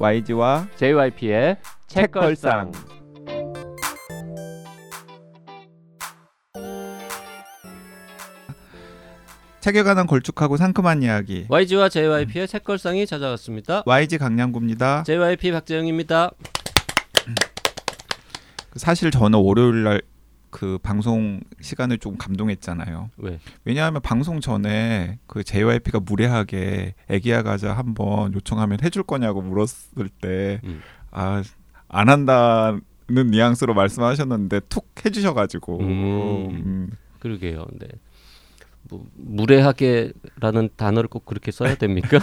YG와 0.00 0.68
JYP의 0.76 1.56
책걸상. 1.88 2.70
책에 9.58 9.82
관한 9.82 10.06
걸쭉하고 10.06 10.56
상큼한 10.56 11.02
이야기 11.02 11.46
YG와 11.48 11.88
JYP의 11.88 12.46
책걸상이 12.46 13.06
찾아왔습니다. 13.06 13.82
YG 13.86 14.18
강량구입니다. 14.18 15.02
JYP 15.02 15.50
박재영입니다. 15.50 16.30
사실 18.76 19.10
저는 19.10 19.40
월요일 19.40 19.82
날 19.82 20.02
그 20.50 20.78
방송 20.82 21.40
시간을 21.60 21.98
좀 21.98 22.16
감동했잖아요. 22.16 23.10
왜? 23.18 23.38
왜냐하면 23.64 24.00
방송 24.02 24.40
전에 24.40 25.18
그 25.26 25.44
JYP가 25.44 26.00
무례하게 26.00 26.94
애기야 27.08 27.42
가자 27.42 27.72
한번 27.74 28.32
요청하면 28.34 28.78
해줄 28.82 29.02
거냐고 29.02 29.42
물었을 29.42 30.08
때 30.20 30.60
음. 30.64 30.80
아, 31.10 31.42
안 31.88 32.08
한다는 32.08 32.80
뉘앙스로 33.08 33.74
말씀하셨는데 33.74 34.60
툭 34.68 34.86
해주셔가지고 35.04 35.80
음. 35.80 36.50
음. 36.50 36.90
그러게요. 37.18 37.66
네. 37.78 37.88
뭐 38.90 39.06
무례하게라는 39.16 40.70
단어를 40.76 41.08
꼭 41.08 41.26
그렇게 41.26 41.50
써야 41.50 41.74
됩니까? 41.74 42.18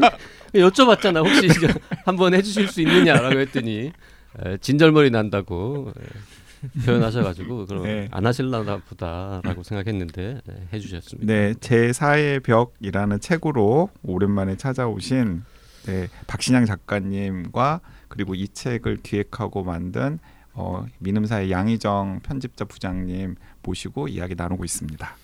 여쭤봤잖아. 0.54 1.24
혹시 1.24 1.48
한번 2.04 2.32
해주실 2.34 2.68
수 2.68 2.80
있느냐라고 2.80 3.38
했더니 3.40 3.92
에, 4.44 4.56
진절머리 4.58 5.10
난다고 5.10 5.92
에, 5.98 6.02
표현하셔가지고 6.84 7.66
그럼 7.66 7.84
네. 7.84 8.08
안 8.10 8.26
하실라나 8.26 8.78
보다라고 8.78 9.62
생각했는데 9.62 10.40
에, 10.48 10.68
해주셨습니다. 10.72 11.32
네, 11.32 11.54
제 11.60 11.90
4의 11.90 12.42
벽이라는 12.42 13.20
책으로 13.20 13.90
오랜만에 14.02 14.56
찾아오신 14.56 15.42
네, 15.86 16.08
박신양 16.26 16.66
작가님과 16.66 17.80
그리고 18.08 18.34
이 18.34 18.48
책을 18.48 18.98
기획하고 19.02 19.62
만든 19.62 20.18
어, 20.52 20.86
민음사의 20.98 21.50
양희정 21.50 22.20
편집자 22.22 22.64
부장님 22.64 23.36
모시고 23.62 24.08
이야기 24.08 24.34
나누고 24.34 24.64
있습니다. 24.64 25.16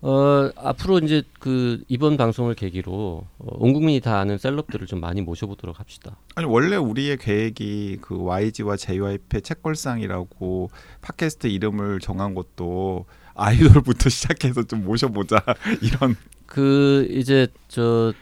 어, 0.00 0.50
앞으로 0.56 0.98
이제 1.00 1.22
그 1.40 1.82
이번 1.88 2.16
방송을 2.16 2.54
계기로 2.54 3.26
어, 3.38 3.46
온 3.58 3.72
국민이 3.72 4.00
다 4.00 4.20
아는 4.20 4.38
셀럽들을 4.38 4.86
좀 4.86 5.00
많이 5.00 5.20
모셔보도록 5.22 5.80
합시다. 5.80 6.16
아니 6.36 6.46
원래 6.46 6.76
우리의 6.76 7.16
계획이 7.16 7.98
그 8.00 8.16
YG와 8.22 8.76
JYP의 8.76 9.42
책걸상이라고 9.42 10.70
팟캐스트 11.00 11.48
이름을 11.48 11.98
정한 12.00 12.34
것도 12.34 13.06
아이돌부터 13.34 14.08
시작해서 14.10 14.62
좀 14.62 14.84
모셔보자 14.84 15.42
이런 15.82 16.16
그 16.46 17.06
이제 17.10 17.48
저 17.66 18.12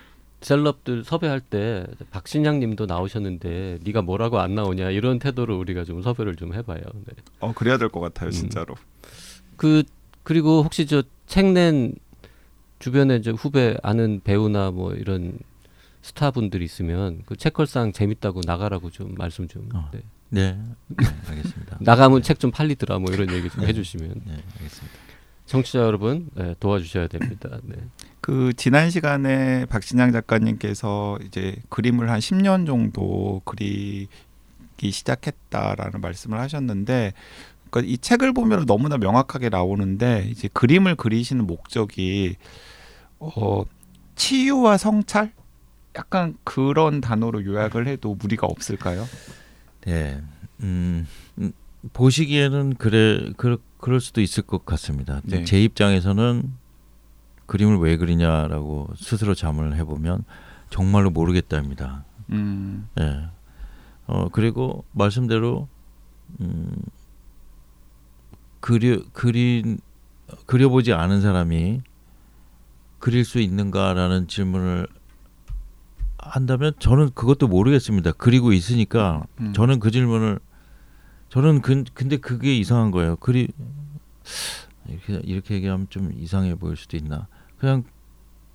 셀럽들 0.40 1.05
섭외할 1.05 1.40
때 1.40 1.86
박신양님도 2.11 2.86
나오셨는데 2.86 3.80
네가 3.84 4.00
뭐라고 4.02 4.38
안 4.38 4.55
나오냐 4.55 4.90
이런 4.90 5.18
태도로 5.18 5.58
우리가 5.58 5.84
좀 5.84 6.00
섭외를 6.02 6.36
좀 6.36 6.55
해봐요. 6.55 6.80
네. 7.06 7.14
어 7.40 7.52
그래야 7.52 7.77
될 7.78 7.88
것 7.90 8.00
같아요 8.00 8.28
음. 8.28 8.33
진짜로. 8.33 8.74
그 9.56 9.83
그리고 10.27 10.62
혹시 10.62 10.86
저 10.86 11.02
책 11.27 11.52
낸 11.52 11.94
주변에 12.78 13.16
이제 13.16 13.30
후배 13.30 13.77
아는 13.82 14.20
배우나 14.22 14.70
뭐 14.70 14.92
이런 14.94 15.38
스타분들 16.02 16.62
있으면 16.62 17.22
그 17.27 17.36
책걸상 17.36 17.92
재밌다고 17.92 18.42
나가라고 18.46 18.91
좀 18.91 19.14
말씀 19.16 19.48
좀 19.48 19.68
어. 19.74 19.91
네. 19.92 20.02
네, 20.28 20.58
네, 20.88 21.06
알겠습니다. 21.28 21.78
나가면 21.83 22.22
책좀 22.22 22.50
팔리더라 22.50 22.98
뭐 22.98 23.12
이런 23.12 23.30
얘기 23.33 23.48
좀 23.48 23.64
해주시면 23.64 24.22
네, 24.27 24.33
알겠습니다. 24.58 24.98
청취자 25.46 25.78
여러분 25.80 26.28
네, 26.34 26.55
도와주셔야 26.61 27.06
됩니다. 27.08 27.58
네. 27.62 27.77
그 28.20 28.52
지난 28.56 28.90
시간에 28.90 29.64
박신양 29.66 30.12
작가님께서 30.12 31.18
이제 31.27 31.56
그림을 31.68 32.11
한 32.11 32.18
10년 32.20 32.67
정도 32.67 33.40
그리기 33.45 34.08
시작했다라는 34.90 36.01
말씀을 36.01 36.39
하셨는데 36.40 37.14
그러니까 37.77 37.92
이 37.92 37.98
책을 37.98 38.33
보면 38.33 38.64
너무나 38.67 38.97
명확하게 38.97 39.51
나오는데 39.51 40.29
이제 40.31 40.48
그림을 40.53 40.95
그리시는 40.97 41.47
목적이 41.47 42.37
어 43.19 43.64
치유와 44.14 44.79
성찰 44.79 45.33
약간 45.97 46.37
그런 46.45 47.01
단어로 47.01 47.45
요약을 47.45 47.87
해도 47.87 48.14
무리가 48.14 48.47
없을까요? 48.47 49.05
네, 49.83 50.23
음, 50.61 51.07
음, 51.39 51.53
보시기에는 51.92 52.75
그래 52.75 53.31
그, 53.37 53.63
그럴 53.79 54.01
수도 54.01 54.20
있을 54.20 54.43
것 54.43 54.64
같습니다. 54.64 55.20
네. 55.25 55.45
제 55.45 55.63
입장에서는 55.63 56.53
그림을 57.47 57.79
왜 57.79 57.97
그리냐라고 57.97 58.89
스스로 58.97 59.35
자문을 59.35 59.77
해보면 59.77 60.25
정말로 60.70 61.11
모르겠다입니다. 61.11 62.05
음, 62.31 62.89
예. 63.01 63.29
어 64.07 64.29
그리고 64.31 64.85
말씀대로 64.93 65.69
음 66.41 66.70
그려 68.61 69.00
그린 69.12 69.78
그려보지 70.46 70.92
않은 70.92 71.20
사람이 71.20 71.83
그릴 72.98 73.24
수 73.24 73.40
있는가라는 73.40 74.27
질문을 74.27 74.89
한다면 76.18 76.72
저는 76.78 77.11
그것도 77.14 77.46
모르겠습니다. 77.48 78.12
그리고 78.12 78.52
있으니까 78.52 79.24
음. 79.40 79.52
저는 79.52 79.78
그 79.78 79.90
질문을 79.90 80.40
저는 81.28 81.61
근, 81.62 81.84
근데 81.95 82.16
그게 82.16 82.56
이상한 82.56 82.90
거예요. 82.90 83.16
그리 83.16 83.48
이렇게 84.89 85.20
이렇게 85.24 85.55
얘기하면 85.55 85.86
좀 85.90 86.12
이상해 86.16 86.55
보일 86.55 86.77
수도 86.77 86.96
있나. 86.96 87.28
그냥 87.58 87.84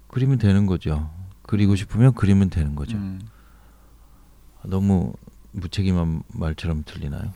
그리면 0.07 0.37
되는 0.37 0.65
거죠. 0.65 1.09
그리고 1.43 1.75
싶으면 1.75 2.13
그리면 2.13 2.49
되는 2.49 2.75
거죠. 2.75 2.97
음. 2.97 3.21
너무 4.63 5.13
무책임한 5.51 6.23
말처럼 6.27 6.83
들리나요? 6.85 7.33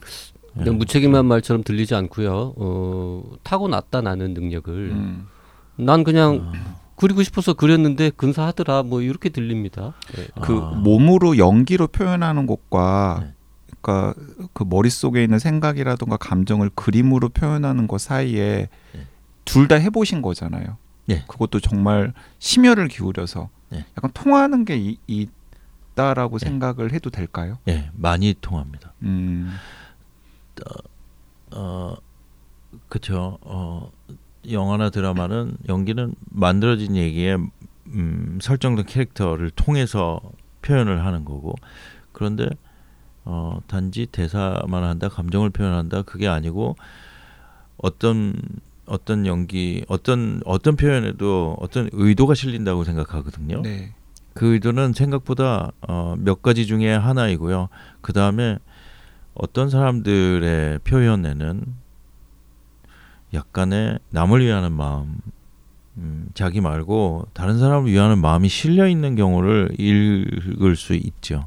근데 0.56 0.70
예. 0.70 0.74
무책임한 0.74 1.26
말처럼 1.26 1.62
들리지 1.62 1.94
않고요. 1.94 2.54
어, 2.56 3.22
타고났다 3.42 4.00
나는 4.00 4.34
능력을 4.34 4.72
음. 4.72 5.26
난 5.76 6.02
그냥 6.02 6.52
아, 6.54 6.76
그리고 6.96 7.22
싶어서 7.22 7.52
그렸는데 7.52 8.10
근사하더라 8.10 8.82
뭐 8.82 9.02
이렇게 9.02 9.28
들립니다. 9.28 9.94
네. 10.14 10.26
그 10.42 10.58
아. 10.58 10.70
몸으로 10.70 11.36
연기로 11.36 11.88
표현하는 11.88 12.46
것과 12.46 13.18
네. 13.22 13.32
그러니까 13.80 14.14
그 14.52 14.64
머릿속에 14.66 15.22
있는 15.22 15.38
생각이라든가 15.38 16.16
감정을 16.16 16.70
그림으로 16.74 17.28
표현하는 17.28 17.86
것 17.86 18.00
사이에 18.00 18.68
네. 18.92 19.00
둘다 19.44 19.76
해보신 19.76 20.22
거잖아요. 20.22 20.78
네. 21.04 21.22
그것도 21.28 21.60
정말 21.60 22.12
심혈을 22.38 22.88
기울여서 22.88 23.50
네. 23.68 23.84
약간 23.96 24.10
통하는 24.12 24.64
게 24.64 24.76
이, 24.76 25.28
있다라고 25.96 26.38
네. 26.38 26.46
생각을 26.46 26.92
해도 26.92 27.10
될까요? 27.10 27.58
예, 27.68 27.90
많이 27.94 28.34
통합니다. 28.40 28.92
음, 29.02 29.50
어, 31.52 31.96
그렇죠. 32.88 33.38
어, 33.42 33.90
영화나 34.50 34.90
드라마는 34.90 35.56
연기는 35.68 36.14
만들어진 36.30 36.96
얘기에 36.96 37.36
음, 37.88 38.38
설정된 38.40 38.86
캐릭터를 38.86 39.50
통해서 39.50 40.20
표현을 40.62 41.04
하는 41.04 41.24
거고 41.24 41.54
그런데 42.12 42.48
어, 43.24 43.60
단지 43.66 44.06
대사만 44.06 44.84
한다, 44.84 45.08
감정을 45.08 45.50
표현한다 45.50 46.02
그게 46.02 46.28
아니고 46.28 46.76
어떤 47.76 48.34
어떤 48.86 49.26
연기, 49.26 49.84
어떤 49.88 50.40
어떤 50.44 50.76
표현에도 50.76 51.56
어떤 51.60 51.90
의도가 51.92 52.34
실린다고 52.34 52.84
생각하거든요. 52.84 53.62
네. 53.62 53.94
그 54.32 54.52
의도는 54.52 54.92
생각보다 54.92 55.72
어, 55.88 56.14
몇 56.18 56.42
가지 56.42 56.66
중에 56.66 56.94
하나이고요. 56.94 57.68
그 58.00 58.12
다음에 58.12 58.58
어떤 59.36 59.68
사람들의 59.68 60.80
표현에는 60.80 61.62
약간의 63.34 63.98
남을 64.10 64.44
위하는 64.44 64.72
마음, 64.72 65.18
음, 65.98 66.28
자기 66.34 66.60
말고 66.60 67.28
다른 67.32 67.58
사람을 67.58 67.90
위하는 67.90 68.18
마음이 68.18 68.48
실려 68.48 68.88
있는 68.88 69.14
경우를 69.14 69.74
읽을 69.78 70.76
수 70.76 70.94
있죠. 70.94 71.46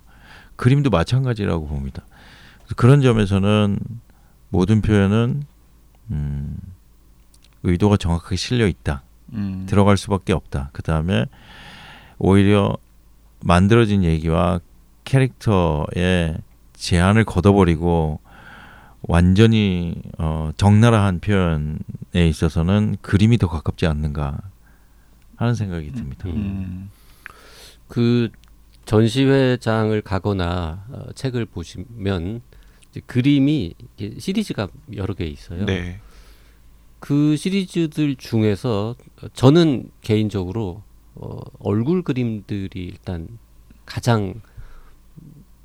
그림도 0.56 0.90
마찬가지라고 0.90 1.68
봅니다. 1.68 2.04
그런 2.76 3.02
점에서는 3.02 3.80
모든 4.50 4.82
표현은 4.82 5.44
음, 6.12 6.58
의도가 7.64 7.98
정확하게 7.98 8.36
실려 8.36 8.68
있다. 8.68 9.04
음, 9.34 9.66
들어갈 9.68 9.98
수밖에 9.98 10.34
없다. 10.34 10.70
그 10.74 10.82
다음에 10.82 11.26
오히려 12.18 12.76
만들어진 13.42 14.04
얘기와 14.04 14.60
캐릭터의 15.06 16.38
제한을 16.80 17.26
걷어버리고 17.26 18.20
완전히 19.02 19.96
어, 20.18 20.52
적나라한 20.58 21.20
표현에 21.20 21.78
있어서는 22.14 22.98
그림이 23.02 23.38
더 23.38 23.48
가깝지 23.48 23.86
않는가 23.86 24.40
하는 25.36 25.56
생각이 25.56 25.92
듭니다. 25.92 26.28
음, 26.30 26.90
그 27.88 28.30
전시회장을 28.86 30.02
가거나 30.02 30.86
어, 30.90 31.12
책을 31.14 31.46
보시면 31.46 32.42
이제 32.90 33.02
그림이 33.06 33.74
이렇게 33.98 34.20
시리즈가 34.20 34.70
여러 34.96 35.14
개 35.14 35.26
있어요. 35.26 35.66
네. 35.66 36.00
그 37.00 37.36
시리즈들 37.36 38.16
중에서 38.16 38.96
저는 39.34 39.92
개인적으로 40.02 40.84
어, 41.16 41.40
얼굴 41.60 42.04
그림들이 42.04 42.86
일단 42.86 43.28
가장 43.86 44.42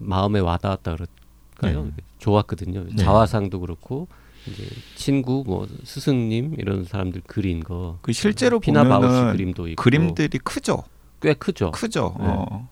마음에 0.04 0.40
와닿았다 0.40 0.96
그럴까요? 0.96 1.84
네. 1.84 1.92
좋았거든요. 2.18 2.84
네. 2.90 2.96
자화상도 2.96 3.60
그렇고 3.60 4.08
이제 4.46 4.66
친구 4.94 5.42
뭐 5.46 5.66
스승님 5.84 6.56
이런 6.58 6.84
사람들 6.84 7.22
그린 7.26 7.62
거 7.64 7.98
그 8.02 8.12
실제로 8.12 8.60
피나 8.60 8.84
바우시 8.84 9.36
그림도 9.36 9.68
있고 9.68 9.82
그림들이 9.82 10.38
크죠. 10.38 10.84
꽤 11.20 11.32
크죠. 11.34 11.70
크죠. 11.70 12.16
네. 12.18 12.26
어. 12.28 12.68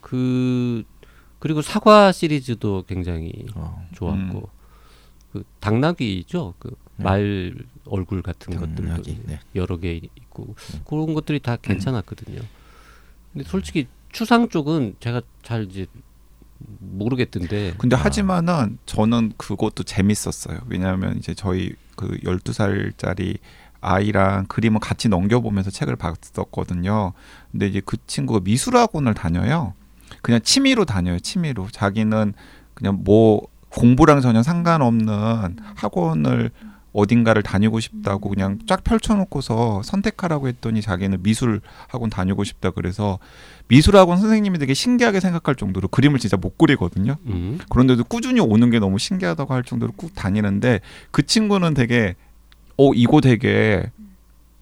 그 0.00 0.84
그리고 1.38 1.60
사과 1.62 2.12
시리즈도 2.12 2.84
굉장히 2.88 3.32
어, 3.54 3.86
좋았고 3.94 4.38
음. 4.38 4.42
그 5.32 5.44
당나귀죠. 5.60 6.54
그 6.58 6.74
네. 6.96 7.04
말 7.04 7.54
얼굴 7.84 8.22
같은 8.22 8.56
것들도 8.58 8.82
당나귀, 8.84 9.20
네. 9.26 9.40
여러 9.54 9.76
개 9.76 9.92
있고 9.94 10.54
음. 10.74 10.80
그런 10.86 11.12
것들이 11.12 11.40
다 11.40 11.56
괜찮았거든요. 11.56 12.40
근데 13.32 13.46
솔직히 13.48 13.86
추상 14.12 14.48
쪽은 14.48 14.96
제가 15.00 15.20
잘 15.42 15.64
이제 15.64 15.86
모르겠던데 16.58 17.74
근데 17.78 17.96
아. 17.96 18.00
하지만은 18.00 18.78
저는 18.86 19.32
그것도 19.36 19.82
재밌었어요. 19.82 20.60
왜냐하면 20.68 21.16
이제 21.18 21.34
저희 21.34 21.72
그 21.96 22.18
12살짜리 22.24 23.38
아이랑 23.80 24.46
그림을 24.46 24.80
같이 24.80 25.08
넘겨보면서 25.08 25.70
책을 25.70 25.96
봤었거든요. 25.96 27.12
근데 27.52 27.66
이제 27.68 27.80
그 27.84 27.96
친구가 28.06 28.40
미술학원을 28.42 29.14
다녀요. 29.14 29.74
그냥 30.22 30.40
취미로 30.42 30.84
다녀요. 30.84 31.18
취미로. 31.20 31.68
자기는 31.70 32.34
그냥 32.74 33.00
뭐 33.04 33.46
공부랑 33.70 34.20
전혀 34.20 34.42
상관없는 34.42 35.56
학원을 35.76 36.50
어딘가를 36.96 37.42
다니고 37.42 37.78
싶다고 37.78 38.30
그냥 38.30 38.58
쫙 38.66 38.82
펼쳐놓고서 38.82 39.82
선택하라고 39.84 40.48
했더니 40.48 40.80
자기는 40.80 41.22
미술 41.22 41.60
학원 41.88 42.08
다니고 42.08 42.42
싶다 42.42 42.70
그래서 42.70 43.18
미술 43.68 43.96
학원 43.96 44.18
선생님이 44.18 44.58
되게 44.58 44.72
신기하게 44.72 45.20
생각할 45.20 45.56
정도로 45.56 45.88
그림을 45.88 46.18
진짜 46.18 46.36
못 46.36 46.56
그리거든요. 46.56 47.16
음. 47.26 47.58
그런데도 47.68 48.04
꾸준히 48.04 48.40
오는 48.40 48.70
게 48.70 48.78
너무 48.78 48.98
신기하다고 48.98 49.52
할 49.52 49.62
정도로 49.62 49.92
꾹 49.92 50.14
다니는데 50.14 50.80
그 51.10 51.24
친구는 51.24 51.74
되게 51.74 52.14
어 52.78 52.92
이거 52.94 53.20
되게 53.20 53.90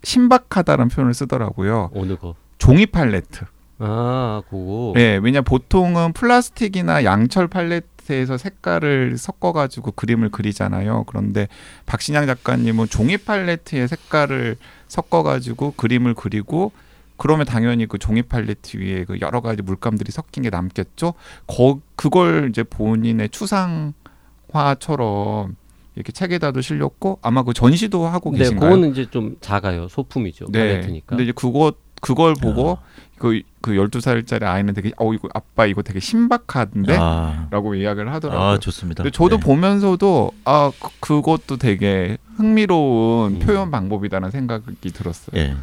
신박하다는 0.02 0.88
표현을 0.88 1.14
쓰더라고요. 1.14 1.90
어느 1.94 2.16
거? 2.16 2.34
종이 2.58 2.86
팔레트. 2.86 3.44
아, 3.78 4.42
그거. 4.48 4.92
네, 4.94 5.16
왜냐 5.16 5.40
보통은 5.40 6.12
플라스틱이나 6.12 7.04
양철 7.04 7.48
팔레트 7.48 7.86
에서 8.10 8.36
색깔을 8.36 9.16
섞어가지고 9.16 9.92
그림을 9.92 10.30
그리잖아요. 10.30 11.04
그런데 11.06 11.46
박신양 11.86 12.26
작가님은 12.26 12.88
종이 12.88 13.16
팔레트에 13.16 13.86
색깔을 13.86 14.56
섞어가지고 14.88 15.74
그림을 15.76 16.14
그리고 16.14 16.72
그러면 17.16 17.46
당연히 17.46 17.86
그 17.86 17.98
종이 17.98 18.22
팔레트 18.22 18.76
위에 18.76 19.04
그 19.04 19.20
여러 19.20 19.40
가지 19.40 19.62
물감들이 19.62 20.10
섞인 20.10 20.42
게 20.42 20.50
남겠죠. 20.50 21.14
거 21.46 21.80
그걸 21.96 22.48
이제 22.50 22.62
본인의 22.62 23.30
추상화처럼 23.30 25.56
이렇게 25.94 26.12
책에다도 26.12 26.60
실렸고 26.60 27.20
아마 27.22 27.44
그 27.44 27.52
전시도 27.52 28.06
하고 28.06 28.32
네, 28.32 28.38
계신가요? 28.38 28.70
그거는 28.70 28.90
이제 28.90 29.08
좀 29.10 29.36
작아요. 29.40 29.88
소품이죠. 29.88 30.46
팔레트니까. 30.52 31.10
근데 31.10 31.22
이제 31.22 31.32
그거 31.34 31.72
그걸 32.00 32.34
보고 32.34 32.72
아. 32.72 32.82
그 33.18 33.42
그 33.64 33.72
12살짜리 33.72 34.42
아이는 34.42 34.74
되게 34.74 34.92
어 34.98 35.14
이거 35.14 35.26
아빠 35.32 35.64
이거 35.64 35.80
되게 35.80 35.98
신박한데 35.98 36.98
아, 37.00 37.48
라고 37.50 37.74
이야기를 37.74 38.12
하더라고요. 38.12 38.46
아 38.46 38.58
좋습니다. 38.58 39.02
근데 39.02 39.10
저도 39.16 39.38
네. 39.38 39.42
보면서도 39.42 40.32
아 40.44 40.70
그- 40.78 40.90
그것도 41.00 41.56
되게 41.56 42.18
흥미로운 42.36 43.36
음. 43.36 43.38
표현 43.38 43.70
방법이다라는 43.70 44.30
생각이 44.30 44.90
들었어요. 44.92 45.40
예. 45.40 45.56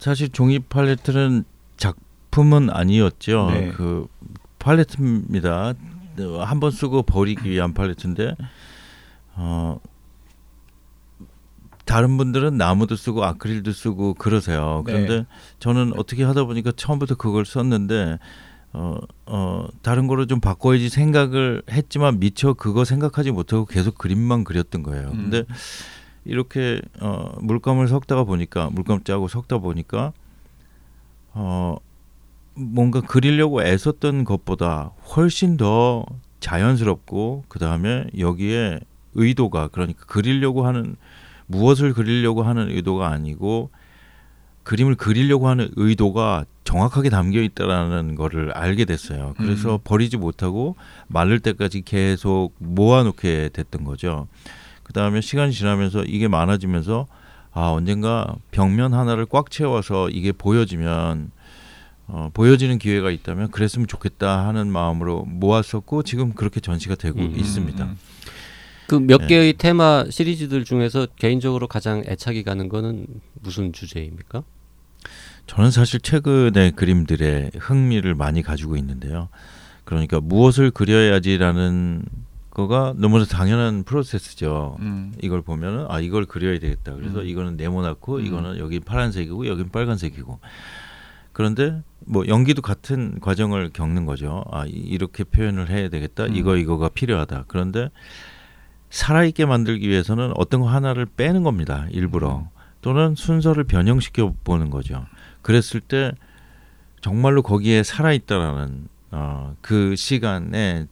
사실 0.00 0.30
종이 0.30 0.58
팔레트는 0.58 1.44
작품은 1.76 2.70
아니었죠. 2.70 3.50
네. 3.52 3.70
그 3.76 4.08
팔레트입니다. 4.58 5.74
한 6.44 6.58
번 6.60 6.70
쓰고 6.72 7.02
버리기 7.04 7.48
위한 7.50 7.72
팔레트인데 7.72 8.34
어 9.36 9.78
다른 11.84 12.16
분들은 12.16 12.56
나무도 12.56 12.96
쓰고 12.96 13.24
아크릴도 13.24 13.72
쓰고 13.72 14.14
그러세요. 14.14 14.82
네. 14.86 14.92
그런데 14.92 15.26
저는 15.58 15.92
어떻게 15.96 16.24
하다 16.24 16.44
보니까 16.44 16.72
처음부터 16.74 17.16
그걸 17.16 17.44
썼는데 17.44 18.18
어, 18.72 18.98
어, 19.26 19.68
다른 19.82 20.06
거로 20.08 20.26
좀 20.26 20.40
바꿔야지 20.40 20.88
생각을 20.88 21.62
했지만 21.70 22.18
미처 22.18 22.54
그거 22.54 22.84
생각하지 22.84 23.30
못하고 23.30 23.66
계속 23.66 23.96
그림만 23.96 24.44
그렸던 24.44 24.82
거예요. 24.82 25.10
음. 25.10 25.30
근데 25.30 25.44
이렇게 26.24 26.80
어, 27.00 27.36
물감을 27.40 27.86
섞다가 27.86 28.24
보니까 28.24 28.70
물감 28.70 29.04
짜고 29.04 29.28
섞다 29.28 29.58
보니까 29.58 30.12
어, 31.34 31.76
뭔가 32.54 33.00
그리려고 33.00 33.62
애썼던 33.62 34.24
것보다 34.24 34.92
훨씬 35.14 35.56
더 35.56 36.04
자연스럽고 36.40 37.44
그 37.48 37.58
다음에 37.58 38.06
여기에 38.18 38.80
의도가 39.14 39.68
그러니까 39.68 40.04
그리려고 40.06 40.66
하는 40.66 40.96
무엇을 41.46 41.92
그리려고 41.92 42.42
하는 42.42 42.70
의도가 42.70 43.08
아니고 43.08 43.70
그림을 44.64 44.94
그리려고 44.94 45.48
하는 45.48 45.68
의도가 45.76 46.46
정확하게 46.64 47.10
담겨 47.10 47.40
있다라는 47.40 48.14
거를 48.14 48.50
알게 48.52 48.86
됐어요. 48.86 49.34
그래서 49.36 49.74
음. 49.74 49.78
버리지 49.84 50.16
못하고 50.16 50.76
마를 51.06 51.38
때까지 51.40 51.82
계속 51.82 52.54
모아놓게 52.58 53.50
됐던 53.52 53.84
거죠. 53.84 54.26
그 54.82 54.92
다음에 54.92 55.20
시간이 55.20 55.52
지나면서 55.52 56.04
이게 56.04 56.28
많아지면서 56.28 57.06
아 57.52 57.68
언젠가 57.68 58.34
벽면 58.50 58.94
하나를 58.94 59.26
꽉 59.26 59.50
채워서 59.50 60.08
이게 60.08 60.32
보여지면 60.32 61.30
어, 62.06 62.30
보여지는 62.34 62.78
기회가 62.78 63.10
있다면 63.10 63.50
그랬으면 63.50 63.86
좋겠다 63.86 64.46
하는 64.46 64.70
마음으로 64.70 65.24
모았었고 65.24 66.02
지금 66.02 66.32
그렇게 66.32 66.60
전시가 66.60 66.94
되고 66.94 67.20
음. 67.20 67.34
있습니다. 67.36 67.94
음. 68.92 69.06
그몇 69.06 69.22
네. 69.22 69.26
개의 69.28 69.52
테마 69.54 70.04
시리즈들 70.10 70.64
중에서 70.64 71.06
개인적으로 71.16 71.66
가장 71.68 72.02
애착이 72.06 72.42
가는 72.42 72.68
거는 72.68 73.06
무슨 73.40 73.72
주제입니까? 73.72 74.42
저는 75.46 75.70
사실 75.70 76.00
최근의 76.00 76.72
그림들에 76.72 77.50
흥미를 77.58 78.14
많이 78.14 78.42
가지고 78.42 78.76
있는데요. 78.76 79.28
그러니까 79.84 80.20
무엇을 80.20 80.70
그려야지라는 80.70 82.02
거가 82.50 82.94
너무나 82.96 83.24
당연한 83.24 83.82
프로세스죠. 83.84 84.76
음. 84.80 85.12
이걸 85.20 85.42
보면은 85.42 85.86
아 85.88 86.00
이걸 86.00 86.24
그려야 86.24 86.58
되겠다. 86.58 86.94
그래서 86.94 87.20
음. 87.20 87.26
이거는 87.26 87.56
네모나고 87.56 88.16
음. 88.16 88.24
이거는 88.26 88.58
여기 88.58 88.80
파란색이고 88.80 89.46
여긴 89.48 89.70
빨간색이고. 89.70 90.38
그런데 91.32 91.82
뭐 92.06 92.26
연기도 92.28 92.62
같은 92.62 93.18
과정을 93.20 93.70
겪는 93.72 94.06
거죠. 94.06 94.44
아 94.52 94.64
이- 94.66 94.70
이렇게 94.70 95.24
표현을 95.24 95.68
해야 95.68 95.88
되겠다. 95.88 96.26
음. 96.26 96.36
이거 96.36 96.56
이거가 96.56 96.88
필요하다. 96.90 97.44
그런데 97.48 97.90
살아있게 98.94 99.44
만들기 99.44 99.88
위해서는 99.88 100.32
어떤 100.36 100.60
거 100.60 100.68
하나를 100.68 101.04
빼는 101.04 101.42
겁니다. 101.42 101.88
일부러 101.90 102.48
또는 102.80 103.16
순서를 103.16 103.64
변형시켜 103.64 104.34
보는 104.44 104.70
거죠. 104.70 105.04
그랬을 105.42 105.80
때 105.80 106.12
정말로 107.00 107.42
거기에 107.42 107.82
살아있다라는 107.82 108.86
어, 109.10 109.56
그 109.60 109.96
시간에 109.96 110.86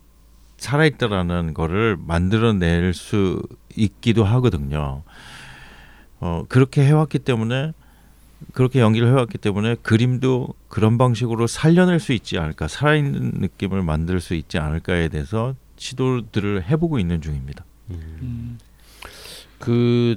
살아있다라는 0.56 1.54
거를 1.54 1.96
만들어낼 1.96 2.92
수 2.92 3.40
있기도 3.76 4.24
하거든요. 4.24 5.04
어, 6.18 6.44
그렇게 6.48 6.84
해왔기 6.84 7.20
때문에 7.20 7.72
그렇게 8.52 8.80
연기를 8.80 9.06
해왔기 9.10 9.38
때문에 9.38 9.76
그림도 9.76 10.48
그런 10.66 10.98
방식으로 10.98 11.46
살려낼 11.46 12.00
수 12.00 12.12
있지 12.12 12.36
않을까 12.36 12.66
살아있는 12.66 13.34
느낌을 13.36 13.84
만들 13.84 14.18
수 14.18 14.34
있지 14.34 14.58
않을까에 14.58 15.08
대해서 15.08 15.54
시도들을 15.76 16.64
해보고 16.64 16.98
있는 16.98 17.20
중입니다. 17.20 17.64
음. 17.94 18.58
그 19.58 20.16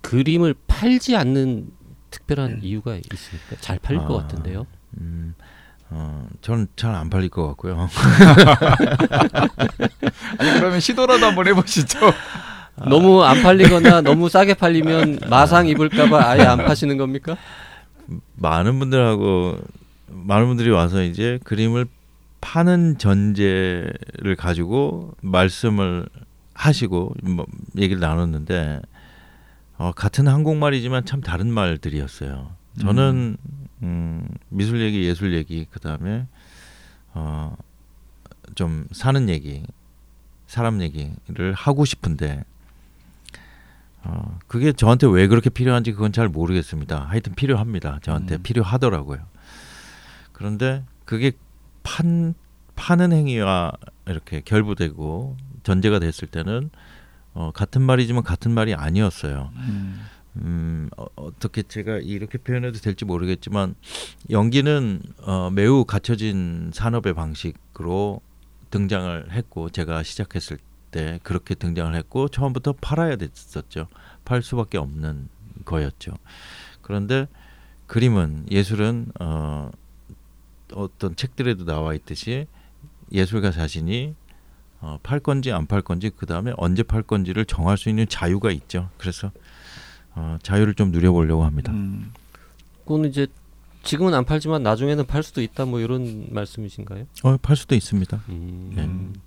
그림을 0.00 0.54
팔지 0.66 1.16
않는 1.16 1.68
특별한 2.10 2.60
이유가 2.62 2.96
있습니까? 2.96 3.56
잘 3.60 3.78
팔릴 3.78 4.00
것 4.04 4.18
아. 4.18 4.22
같은데요. 4.22 4.66
음, 4.98 5.34
어, 5.90 6.26
저는 6.40 6.68
잘 6.76 6.94
안 6.94 7.10
팔릴 7.10 7.28
것 7.28 7.46
같고요. 7.48 7.88
아니 10.38 10.52
그러면 10.58 10.80
시도라도 10.80 11.26
한번 11.26 11.46
해보시죠. 11.48 11.98
너무 12.88 13.22
안 13.24 13.42
팔리거나 13.42 14.02
너무 14.02 14.28
싸게 14.28 14.54
팔리면 14.54 15.20
마상 15.30 15.66
입을까봐 15.66 16.28
아예 16.30 16.42
안 16.42 16.58
파시는 16.58 16.96
겁니까? 16.98 17.36
많은 18.34 18.78
분들하고 18.78 19.58
많은 20.08 20.46
분들이 20.46 20.70
와서 20.70 21.02
이제 21.02 21.38
그림을 21.44 21.86
파는 22.40 22.98
전제를 22.98 24.36
가지고 24.36 25.14
말씀을 25.22 26.06
하시고 26.56 27.14
뭐 27.22 27.46
얘기를 27.76 28.00
나눴는데 28.00 28.80
어, 29.78 29.92
같은 29.92 30.26
한국말이지만 30.26 31.04
참 31.04 31.20
다른 31.20 31.52
말들이었어요. 31.52 32.50
저는 32.80 33.36
음, 33.82 34.28
미술 34.48 34.80
얘기, 34.80 35.04
예술 35.04 35.34
얘기, 35.34 35.66
그 35.70 35.80
다음에 35.80 36.26
어, 37.12 37.56
좀 38.54 38.86
사는 38.92 39.28
얘기, 39.28 39.62
사람 40.46 40.80
얘기를 40.80 41.52
하고 41.54 41.84
싶은데 41.84 42.44
어, 44.04 44.38
그게 44.46 44.72
저한테 44.72 45.06
왜 45.08 45.26
그렇게 45.26 45.50
필요한지 45.50 45.92
그건 45.92 46.12
잘 46.12 46.28
모르겠습니다. 46.28 47.06
하여튼 47.08 47.34
필요합니다. 47.34 47.98
저한테 48.02 48.36
음. 48.36 48.42
필요하더라고요. 48.42 49.20
그런데 50.32 50.84
그게 51.04 51.32
판 51.82 52.34
파는 52.76 53.12
행위와 53.12 53.72
이렇게 54.06 54.42
결부되고 54.42 55.36
전제가 55.66 55.98
됐을 55.98 56.28
때는 56.28 56.70
어, 57.34 57.50
같은 57.50 57.82
말이지만 57.82 58.22
같은 58.22 58.52
말이 58.52 58.72
아니었어요. 58.72 59.50
음. 59.56 60.00
음, 60.36 60.88
어, 60.96 61.06
어떻게 61.16 61.64
제가 61.64 61.98
이렇게 61.98 62.38
표현해도 62.38 62.78
될지 62.78 63.04
모르겠지만 63.04 63.74
연기는 64.30 65.02
어, 65.22 65.50
매우 65.50 65.84
갖춰진 65.84 66.70
산업의 66.72 67.14
방식으로 67.14 68.20
등장을 68.70 69.32
했고 69.32 69.68
제가 69.68 70.04
시작했을 70.04 70.58
때 70.92 71.18
그렇게 71.24 71.56
등장을 71.56 71.92
했고 71.96 72.28
처음부터 72.28 72.74
팔아야 72.80 73.16
됐었죠. 73.16 73.88
팔 74.24 74.42
수밖에 74.42 74.78
없는 74.78 75.28
거였죠. 75.64 76.12
그런데 76.80 77.26
그림은 77.88 78.46
예술은 78.52 79.10
어, 79.18 79.72
어떤 80.74 81.16
책들에도 81.16 81.64
나와 81.64 81.94
있듯이 81.94 82.46
예술가 83.10 83.50
자신이 83.50 84.14
어, 84.86 84.98
팔 85.02 85.18
건지 85.20 85.50
안 85.52 85.66
팔 85.66 85.82
건지 85.82 86.10
그 86.16 86.26
다음에 86.26 86.52
언제 86.56 86.82
팔 86.84 87.02
건지를 87.02 87.44
정할 87.44 87.76
수 87.76 87.88
있는 87.88 88.06
자유가 88.08 88.50
있죠. 88.52 88.88
그래서 88.98 89.32
어, 90.14 90.38
자유를 90.42 90.74
좀 90.74 90.92
누려보려고 90.92 91.44
합니다. 91.44 91.72
음. 91.72 92.12
그거는 92.84 93.08
이제 93.10 93.26
지금은 93.82 94.14
안 94.14 94.24
팔지만 94.24 94.62
나중에는 94.62 95.06
팔 95.06 95.22
수도 95.24 95.42
있다 95.42 95.64
뭐 95.64 95.80
이런 95.80 96.28
말씀이신가요? 96.30 97.04
어, 97.24 97.36
팔 97.42 97.56
수도 97.56 97.74
있습니다. 97.74 98.20
음. 98.28 98.72
네. 98.74 99.20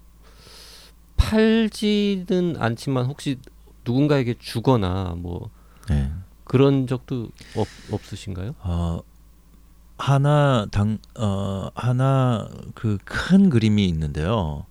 팔지는 1.17 2.55
않지만 2.57 3.05
혹시 3.05 3.37
누군가에게 3.85 4.35
주거나 4.39 5.15
뭐 5.17 5.49
네. 5.89 6.11
그런 6.45 6.87
적도 6.87 7.29
없, 7.55 7.67
없으신가요? 7.91 8.55
어, 8.59 9.01
하나 9.97 10.65
당 10.71 10.97
어, 11.19 11.69
하나 11.75 12.47
그 12.75 12.97
큰 13.03 13.49
그림이 13.49 13.85
있는데요. 13.87 14.65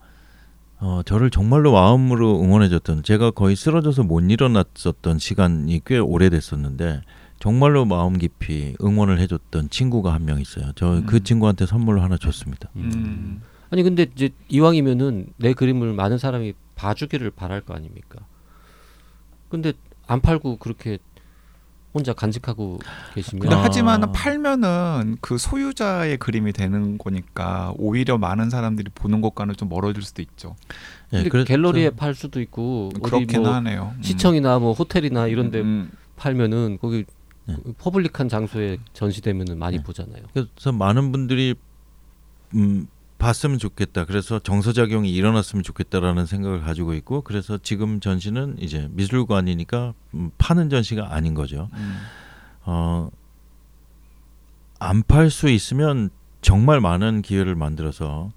어, 0.81 1.03
저를 1.05 1.31
정말로 1.31 1.73
마음으로 1.73 2.41
응원해줬던 2.41 3.03
제가 3.03 3.33
거의 3.33 3.57
쓰러져서 3.57 4.05
못 4.05 4.21
일어났었던 4.21 5.19
시간이 5.19 5.81
꽤 5.85 5.99
오래됐었는데 5.99 7.03
정말로 7.41 7.85
마음 7.85 8.17
깊이 8.19 8.77
응원을 8.83 9.19
해줬던 9.21 9.71
친구가 9.71 10.13
한 10.13 10.25
명 10.25 10.41
있어요. 10.41 10.73
저그 10.75 11.17
음. 11.17 11.25
친구한테 11.25 11.67
선물로 11.67 12.01
하나 12.01 12.17
줬습니다. 12.17 12.69
음. 12.77 13.43
아니 13.71 13.83
근데 13.83 14.07
이제 14.15 14.31
이왕이면은 14.49 15.33
내 15.37 15.53
그림을 15.53 15.93
많은 15.95 16.19
사람이 16.19 16.55
봐주기를 16.75 17.31
바랄 17.33 17.61
거 17.61 17.75
아닙니까? 17.75 18.21
근데 19.49 19.73
안 20.07 20.21
팔고 20.21 20.57
그렇게 20.59 20.99
혼자 21.99 22.13
간직하고 22.13 22.79
계시면 23.15 23.41
근데 23.41 23.57
아. 23.57 23.63
하지만 23.63 24.13
팔면은 24.13 25.19
그 25.21 25.37
소유자의 25.37 26.17
그림이 26.19 26.53
되는 26.53 26.97
거니까 26.97 27.73
오히려 27.77 28.17
많은 28.19 28.51
사람들이 28.51 28.91
보는 28.95 29.21
것과는 29.21 29.57
좀 29.57 29.69
멀어질 29.69 30.03
수도 30.03 30.23
있죠. 30.23 30.55
예, 31.13 31.19
근데 31.19 31.29
그래서- 31.29 31.47
갤러리에 31.49 31.91
팔 31.91 32.15
수도 32.15 32.41
있고 32.41 32.91
어디 32.95 33.01
그렇긴 33.01 33.43
뭐 33.43 33.53
하네요. 33.55 33.95
음. 33.97 34.03
시청이나 34.03 34.59
뭐 34.61 34.73
호텔이나 34.73 35.27
이런데 35.27 35.61
음, 35.61 35.91
팔면은 36.17 36.79
거기 36.81 37.05
네. 37.47 37.57
퍼블릭한 37.79 38.29
장소에 38.29 38.79
전시되면은 38.93 39.59
많이 39.59 39.79
네. 39.79 39.83
보잖아요. 39.83 40.23
그래서 40.33 40.71
많은 40.73 41.11
분들이 41.13 41.55
음, 42.55 42.87
봤으면 43.19 43.59
좋겠다. 43.59 44.05
그래서 44.05 44.39
정서작용이 44.39 45.13
일어났으면 45.13 45.63
좋겠다라는 45.65 46.27
생각을 46.27 46.61
가지고 46.61 46.95
있고 46.95 47.23
그래서 47.23 47.59
지금 47.61 48.01
전시는 48.01 48.57
이제 48.61 48.89
미술관이니까 48.93 49.95
음, 50.15 50.31
파는 50.39 50.71
전시가 50.71 51.13
아닌 51.15 51.35
거죠. 51.35 51.69
음. 51.75 51.99
어, 52.65 53.11
안 54.79 55.03
팔 55.03 55.31
수 55.31 55.49
있으면 55.49 56.11
정말 56.41 56.81
많은 56.81 57.23
기회를 57.23 57.57
만들어서 57.57 58.31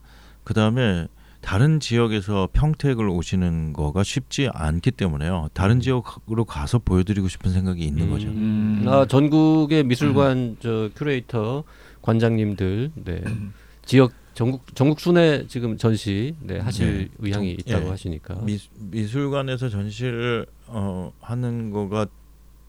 그 0.43 0.55
다음에 0.55 1.07
다른 1.41 1.79
지역에서 1.79 2.49
평택을 2.53 3.07
오시는 3.09 3.73
거가 3.73 4.03
쉽지 4.03 4.49
않기 4.53 4.91
때문에요. 4.91 5.49
다른 5.53 5.79
지역으로 5.79 6.45
가서 6.45 6.79
보여드리고 6.79 7.27
싶은 7.27 7.51
생각이 7.51 7.83
있는 7.83 8.09
거죠. 8.09 8.27
음. 8.27 8.83
아, 8.87 9.05
전국의 9.07 9.83
미술관 9.83 10.57
저 10.59 10.89
큐레이터 10.95 11.63
관장님들 12.01 12.91
네. 12.95 13.23
지역 13.85 14.11
전국 14.33 14.75
전국 14.75 14.99
순회 14.99 15.45
지금 15.47 15.77
전시 15.77 16.35
네, 16.39 16.59
하실 16.59 17.09
네. 17.09 17.15
의향이 17.19 17.57
정- 17.57 17.65
있다고 17.73 17.85
예. 17.87 17.89
하시니까 17.91 18.35
미, 18.43 18.57
미술관에서 18.79 19.69
전시를 19.69 20.45
어, 20.67 21.11
하는 21.19 21.71
거가 21.71 22.07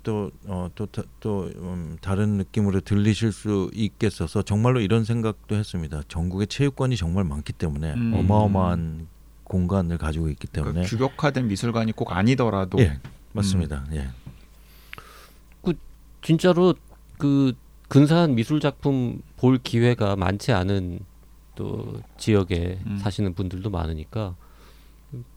또또또 0.02 1.50
음, 1.56 1.96
다른 2.00 2.30
느낌으로 2.30 2.80
들리실 2.80 3.30
수 3.30 3.70
있겠어서 3.72 4.42
정말로 4.42 4.80
이런 4.80 5.04
생각도 5.04 5.54
했습니다. 5.54 6.02
전국에 6.08 6.46
체육관이 6.46 6.96
정말 6.96 7.22
많기 7.24 7.52
때문에 7.52 7.94
음. 7.94 8.12
어마어마한 8.14 9.06
공간을 9.44 9.98
가지고 9.98 10.28
있기 10.30 10.48
때문에 10.48 10.72
그러니까 10.72 10.90
규격화된 10.90 11.46
미술관이 11.46 11.92
꼭 11.92 12.12
아니더라도 12.12 12.80
예 12.80 12.98
맞습니다. 13.32 13.86
예. 13.92 14.08
진짜로 16.24 16.74
그 17.18 17.52
근사한 17.88 18.36
미술 18.36 18.60
작품 18.60 19.20
볼 19.36 19.58
기회가 19.58 20.16
많지 20.16 20.52
않은 20.52 21.00
또 21.54 22.00
지역에 22.16 22.78
음. 22.86 22.96
사시는 22.98 23.34
분들도 23.34 23.68
많으니까 23.70 24.34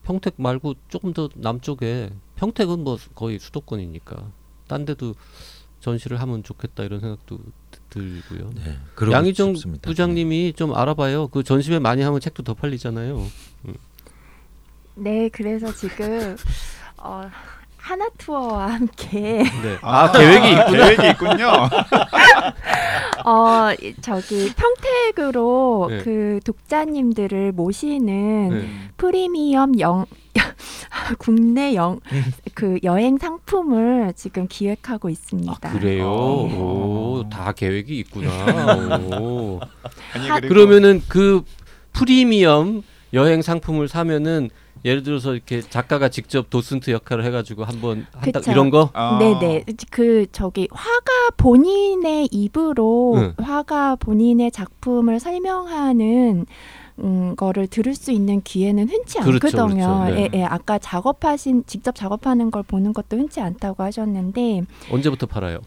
평택 0.04 0.36
말고 0.38 0.76
조금 0.88 1.14
더 1.14 1.30
남쪽에 1.36 2.10
평택은 2.38 2.84
뭐 2.84 2.98
거의 3.14 3.40
수도권이니까 3.40 4.32
딴 4.68 4.86
데도 4.86 5.14
전시를 5.82 6.20
하면 6.22 6.42
좋겠다 6.44 6.84
이런 6.84 7.00
생각도 7.02 7.40
드- 7.72 7.80
들고요. 7.90 8.52
네, 8.56 8.78
양희정 9.12 9.56
싶습니다. 9.56 9.88
부장님이 9.88 10.54
좀 10.54 10.74
알아봐요. 10.74 11.28
그 11.28 11.44
전시회 11.44 11.78
많이 11.80 12.02
하면 12.02 12.20
책도 12.20 12.44
더 12.44 12.54
팔리잖아요. 12.54 13.22
네, 14.96 15.30
그래서 15.30 15.74
지금 15.74 16.36
어, 16.98 17.30
하나 17.86 18.10
투어와 18.18 18.66
함께 18.74 19.44
네. 19.44 19.78
아, 19.84 20.12
계획이 20.12 20.50
있구나. 20.50 20.72
계획이 20.72 21.10
있군요. 21.10 21.52
어 23.26 23.72
이- 23.80 23.94
저기 24.02 24.52
평택으로 24.56 25.88
네. 25.92 25.98
그 26.00 26.40
독자님들을 26.44 27.52
모시는 27.52 28.50
네. 28.50 28.68
프리미엄 28.98 29.80
영 29.80 30.06
국내 31.20 31.76
영 31.76 32.00
그 32.56 32.80
여행 32.84 33.18
상품을 33.18 34.14
지금 34.16 34.48
기획하고 34.48 35.10
있습니다. 35.10 35.70
아, 35.70 35.72
그래요. 35.74 36.08
어. 36.08 37.20
오, 37.22 37.30
다 37.30 37.52
계획이 37.52 37.98
있구나. 38.00 38.30
오. 39.20 39.60
아니, 40.14 40.48
그러면은 40.48 41.02
그 41.10 41.44
프리미엄 41.92 42.82
여행 43.14 43.42
상품을 43.42 43.90
사면은 43.90 44.50
예를 44.86 45.02
들어서 45.02 45.34
이렇게 45.34 45.62
작가가 45.62 46.10
직접 46.10 46.50
도슨트 46.52 46.92
역할을 46.92 47.26
해가지고 47.26 47.64
한번 47.64 48.06
한다. 48.14 48.40
이런 48.48 48.70
거. 48.70 48.92
아, 48.94 49.18
네네 49.20 49.66
그 49.90 50.28
저기 50.32 50.68
화가 50.72 51.32
본인의 51.38 52.30
입으로 52.32 53.16
응. 53.16 53.34
화가 53.44 53.96
본인의 53.96 54.52
작품을 54.52 55.20
설명하는 55.20 56.46
음, 57.00 57.36
거를 57.36 57.68
들을 57.68 57.94
수 57.96 58.12
있는 58.12 58.42
기회는 58.42 58.88
흔치 58.88 59.20
그렇죠, 59.20 59.64
않거든요. 59.64 60.06
그렇죠. 60.06 60.16
네. 60.16 60.30
예, 60.34 60.40
예. 60.40 60.44
아까 60.44 60.78
작업하신 60.78 61.64
직접 61.66 61.94
작업하는 61.96 62.52
걸 62.52 62.64
보는 62.64 62.94
것도 62.94 63.18
흔치 63.18 63.42
않다고 63.42 63.84
하셨는데 63.84 64.62
언제부터 64.92 65.26
팔아요? 65.26 65.60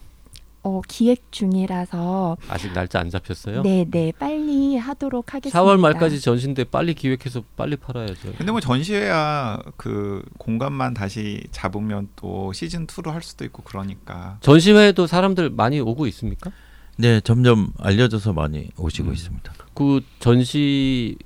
어, 0.63 0.81
기획 0.89 1.31
중이라서 1.31 2.37
아직 2.49 2.73
날짜 2.73 2.99
안 3.01 3.11
잡혔어요? 3.11 3.63
네 3.63 3.85
네 3.91 4.13
빨리 4.19 4.77
하도록 4.77 5.33
하겠습니다. 5.35 5.59
4월 5.59 5.79
말까지 5.79 6.21
전시인데 6.21 6.65
빨리 6.65 6.95
기획해서 6.95 7.43
빨리 7.57 7.77
팔아야죠. 7.77 8.33
근데 8.37 8.51
뭐 8.53 8.61
전시회야 8.61 9.61
그 9.77 10.23
공간만 10.39 10.95
다시 10.95 11.45
잡으면 11.53 12.09
또 12.17 12.53
시즌 12.53 12.87
2로 12.87 13.11
할 13.11 13.23
수도 13.23 13.45
있고 13.45 13.63
그러니까. 13.63 14.39
전시회에도 14.41 15.07
사람들 15.07 15.51
많이 15.51 15.81
오고 15.81 16.07
있습니까? 16.09 16.51
네, 16.97 17.21
점점 17.21 17.73
알려져서 17.79 18.33
많이 18.33 18.69
오시고 18.77 19.09
음. 19.09 19.15
있습니다. 19.15 19.53
그 19.75 20.01
전시 20.19 21.17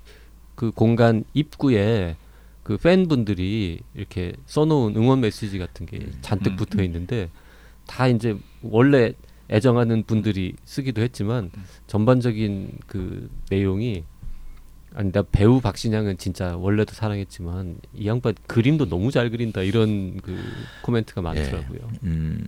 그 0.55 0.71
공간 0.71 1.25
입구에 1.33 2.17
그 2.62 2.77
팬분들이 2.77 3.81
이렇게 3.95 4.35
써놓은 4.47 4.95
응원 4.97 5.21
메시지 5.21 5.59
같은 5.59 5.87
게 5.87 6.11
잔뜩 6.21 6.53
음. 6.53 6.57
붙어 6.57 6.83
있는데 6.83 7.31
다 7.92 8.08
이제 8.08 8.37
원래 8.62 9.12
애정하는 9.50 10.04
분들이 10.04 10.54
쓰기도 10.64 11.02
했지만 11.02 11.50
음. 11.54 11.64
전반적인 11.87 12.78
그 12.87 13.28
내용이 13.50 14.04
아니 14.94 15.12
나 15.12 15.22
배우 15.22 15.61
박신양은 15.61 16.16
진짜 16.16 16.56
원래도 16.56 16.94
사랑했지만 16.94 17.76
이 17.94 18.06
양반 18.06 18.34
그림도 18.46 18.88
너무 18.88 19.11
잘 19.11 19.28
그린다 19.30 19.61
이런 19.61 20.16
그 20.22 20.38
코멘트가 20.82 21.20
많더라고요. 21.20 21.80
음, 22.04 22.46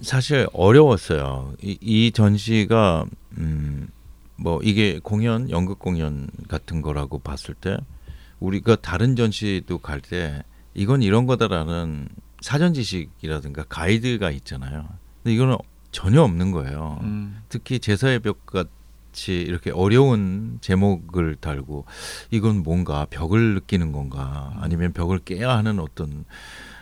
사실 0.00 0.48
어려웠어요. 0.52 1.54
이, 1.62 1.78
이 1.80 2.10
전시가 2.10 3.04
음, 3.38 3.88
뭐 4.36 4.60
이게 4.64 4.98
공연, 5.00 5.48
연극 5.50 5.78
공연 5.78 6.28
같은 6.48 6.82
거라고 6.82 7.20
봤을 7.20 7.54
때 7.54 7.76
우리가 8.40 8.76
다른 8.76 9.14
전시도 9.14 9.78
갈 9.78 10.00
때 10.00 10.42
이건 10.74 11.02
이런 11.02 11.26
거다라는 11.26 12.08
사전 12.42 12.74
지식이라든가 12.74 13.64
가이드가 13.68 14.30
있잖아요. 14.30 14.88
근데 15.22 15.34
이거는 15.34 15.56
전혀 15.90 16.22
없는 16.22 16.52
거예요. 16.52 16.98
음. 17.02 17.42
특히 17.48 17.78
제사의 17.78 18.18
벽 18.20 18.44
같이 18.46 19.40
이렇게 19.40 19.70
어려운 19.70 20.58
제목을 20.60 21.36
달고 21.36 21.86
이건 22.30 22.62
뭔가 22.62 23.06
벽을 23.08 23.54
느끼는 23.54 23.92
건가 23.92 24.52
아니면 24.60 24.92
벽을 24.92 25.18
깨야 25.20 25.56
하는 25.56 25.78
어떤 25.78 26.24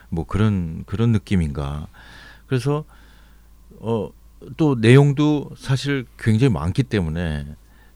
뭐 0.09 0.25
그런 0.27 0.85
그런 0.87 1.13
느낌인가 1.13 1.87
그래서 2.47 2.85
어 3.81 4.11
또 4.57 4.75
내용도 4.75 5.51
사실 5.57 6.07
굉장히 6.19 6.53
많기 6.53 6.83
때문에 6.83 7.47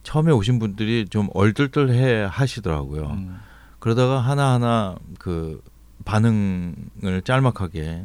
처음에 0.02 0.33
오신 0.33 0.59
분들이 0.59 1.06
좀 1.09 1.28
얼떨떨해 1.33 2.25
하시더라고요. 2.25 3.06
음. 3.06 3.38
그러다가 3.78 4.21
하나하나 4.21 4.97
그 5.18 5.62
반응을 6.04 7.23
짤막하게 7.25 8.04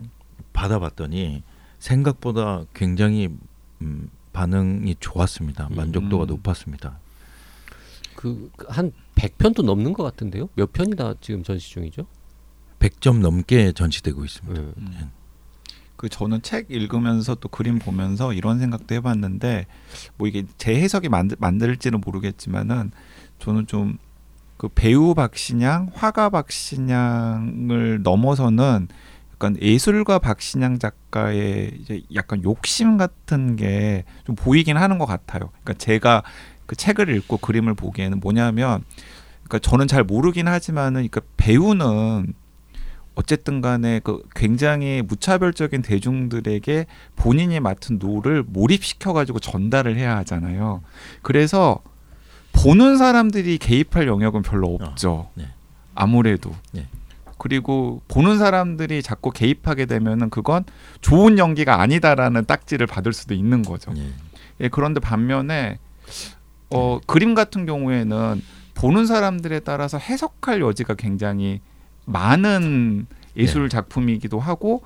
받아봤더니 0.53 1.43
생각보다 1.79 2.63
굉장히 2.73 3.29
음, 3.81 4.09
반응이 4.33 4.95
좋았습니다. 4.99 5.69
만족도가 5.71 6.25
음. 6.25 6.27
높았습니다. 6.27 6.99
그 8.15 8.51
한 8.67 8.91
100편도 9.15 9.63
넘는 9.63 9.93
것 9.93 10.03
같은데요. 10.03 10.49
몇 10.55 10.71
편이나 10.71 11.15
지금 11.21 11.43
전시 11.43 11.71
중이죠? 11.71 12.05
100점 12.79 13.19
넘게 13.19 13.73
전시되고 13.73 14.23
있습니다. 14.23 14.61
네. 14.61 14.67
음. 14.77 15.11
그 15.97 16.07
저는 16.07 16.41
책 16.41 16.71
읽으면서 16.71 17.35
또 17.35 17.49
그림 17.49 17.77
보면서 17.79 18.31
이런 18.31 18.59
생각도 18.59 18.95
해봤는데 18.95 19.67
뭐 20.15 20.29
이게 20.29 20.45
제 20.57 20.73
해석이 20.75 21.09
만들, 21.09 21.35
만들지는 21.41 21.99
모르겠지만은 21.99 22.91
저는 23.39 23.67
좀 23.67 23.97
그 24.59 24.67
배우 24.67 25.15
박신양, 25.15 25.91
화가 25.93 26.29
박신양을 26.29 28.01
넘어서는 28.03 28.89
약간 29.33 29.57
예술가 29.61 30.19
박신양 30.19 30.79
작가의 30.79 31.71
이제 31.79 32.01
약간 32.13 32.43
욕심 32.43 32.97
같은 32.97 33.55
게 33.55 34.03
좀 34.25 34.35
보이긴 34.35 34.75
하는 34.77 34.99
것 34.99 35.05
같아요. 35.05 35.49
그러니까 35.63 35.73
제가 35.75 36.23
그 36.65 36.75
책을 36.75 37.09
읽고 37.15 37.37
그림을 37.37 37.73
보기에는 37.73 38.19
뭐냐면, 38.19 38.83
그러니까 39.43 39.59
저는 39.59 39.87
잘 39.87 40.03
모르긴 40.03 40.47
하지만은, 40.47 41.07
그러니까 41.07 41.21
배우는 41.37 42.33
어쨌든 43.15 43.61
간에 43.61 44.01
그 44.03 44.21
굉장히 44.35 45.01
무차별적인 45.01 45.81
대중들에게 45.81 46.85
본인이 47.15 47.59
맡은 47.59 47.97
role을 47.97 48.43
몰입시켜 48.43 49.13
가지고 49.13 49.39
전달을 49.39 49.97
해야 49.97 50.17
하잖아요. 50.17 50.83
그래서 51.21 51.79
보는 52.53 52.97
사람들이 52.97 53.57
개입할 53.57 54.07
영역은 54.07 54.41
별로 54.41 54.77
없죠. 54.79 55.29
네. 55.35 55.45
아무래도. 55.95 56.51
네. 56.71 56.87
그리고 57.37 58.01
보는 58.09 58.37
사람들이 58.37 59.01
자꾸 59.01 59.31
개입하게 59.31 59.85
되면은 59.85 60.29
그건 60.29 60.65
좋은 61.01 61.37
연기가 61.37 61.81
아니다라는 61.81 62.45
딱지를 62.45 62.85
받을 62.85 63.13
수도 63.13 63.33
있는 63.33 63.61
거죠. 63.63 63.93
예. 63.95 64.09
예, 64.61 64.67
그런데 64.67 64.99
반면에 64.99 65.79
어, 66.69 66.99
그림 67.07 67.33
같은 67.33 67.65
경우에는 67.65 68.41
보는 68.75 69.05
사람들에 69.05 69.61
따라서 69.61 69.97
해석할 69.97 70.61
여지가 70.61 70.95
굉장히 70.95 71.61
많은 72.05 73.07
예술 73.37 73.69
작품이기도 73.69 74.39
하고 74.39 74.83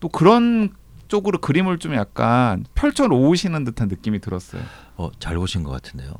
또 0.00 0.08
그런 0.08 0.70
쪽으로 1.08 1.38
그림을 1.38 1.78
좀 1.78 1.94
약간 1.94 2.64
펼쳐 2.74 3.06
놓으시는 3.06 3.64
듯한 3.64 3.88
느낌이 3.88 4.20
들었어요. 4.20 4.62
어, 4.96 5.10
잘 5.18 5.36
보신 5.36 5.62
것 5.62 5.70
같은데요. 5.70 6.12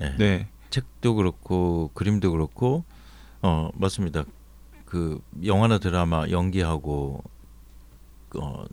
예. 0.00 0.16
네. 0.18 0.48
책도 0.70 1.14
그렇고 1.14 1.90
그림도 1.94 2.32
그렇고 2.32 2.84
어 3.42 3.70
맞습니다. 3.74 4.24
그 4.84 5.20
영화나 5.44 5.78
드라마 5.78 6.28
연기하고 6.28 7.22
어 8.36 8.64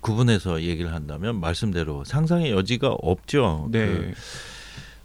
구분해서 0.00 0.62
얘기를 0.62 0.92
한다면 0.92 1.40
말씀대로 1.40 2.04
상상의 2.04 2.50
여지가 2.50 2.92
없죠. 2.92 3.68
네. 3.70 3.86
그, 3.86 4.12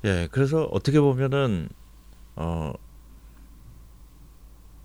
예, 0.06 0.28
그래서 0.32 0.64
어떻게 0.72 1.00
보면은 1.00 1.70
어 2.36 2.74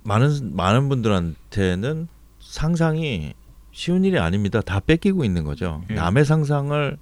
많은 0.03 0.55
많은 0.55 0.88
분들한테는 0.88 2.09
상상이 2.38 3.35
쉬운 3.73 4.05
일이 4.05 4.18
아닙니다. 4.18 4.61
다 4.61 4.81
뺏기고 4.81 5.25
있는 5.25 5.44
거죠. 5.44 5.83
예. 5.90 5.94
남의 5.94 6.25
상상을 6.25 6.97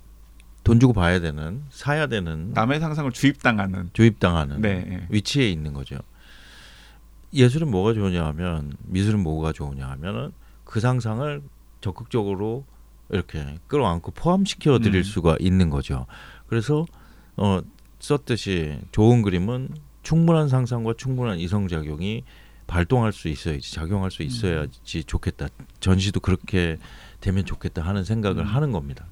돈 0.64 0.79
주고 0.79 0.92
봐야 0.92 1.20
되는 1.20 1.62
사야 1.70 2.07
되는 2.07 2.53
남의 2.55 2.81
상상을 2.81 3.11
주입당하는 3.12 3.90
조입당하는 3.92 4.61
네. 4.61 4.85
예. 4.88 5.07
위치에 5.11 5.51
있는 5.51 5.72
거죠. 5.72 5.98
예술은 7.35 7.70
뭐가 7.70 7.94
좋으냐 7.94 8.25
하면 8.27 8.75
미술은 8.85 9.20
뭐가 9.20 9.53
좋으냐 9.53 9.88
하면은 9.88 10.33
그 10.64 10.81
상상을 10.81 11.42
적극적으로 11.81 12.64
이렇게 13.11 13.59
끌어안고 13.66 14.12
포함시켜 14.12 14.79
드릴 14.79 15.01
음. 15.01 15.03
수가 15.03 15.37
있는 15.40 15.68
거죠. 15.68 16.07
그래서 16.46 16.87
어 17.37 17.61
썼듯이 17.98 18.79
좋은 18.92 19.22
그림은 19.22 19.70
충분한 20.03 20.48
상상과 20.48 20.94
충분한 20.96 21.38
이성 21.38 21.68
작용이 21.68 22.25
발동할 22.66 23.12
수 23.12 23.29
있어야지 23.29 23.72
작용할 23.72 24.11
수 24.11 24.22
있어야지 24.22 25.05
좋겠다. 25.05 25.48
전시도 25.81 26.20
그렇게 26.20 26.79
되면 27.20 27.44
좋겠다 27.44 27.83
하는 27.83 28.05
생각을 28.05 28.44
음. 28.44 28.46
하는 28.46 28.72
겁니다. 28.72 29.07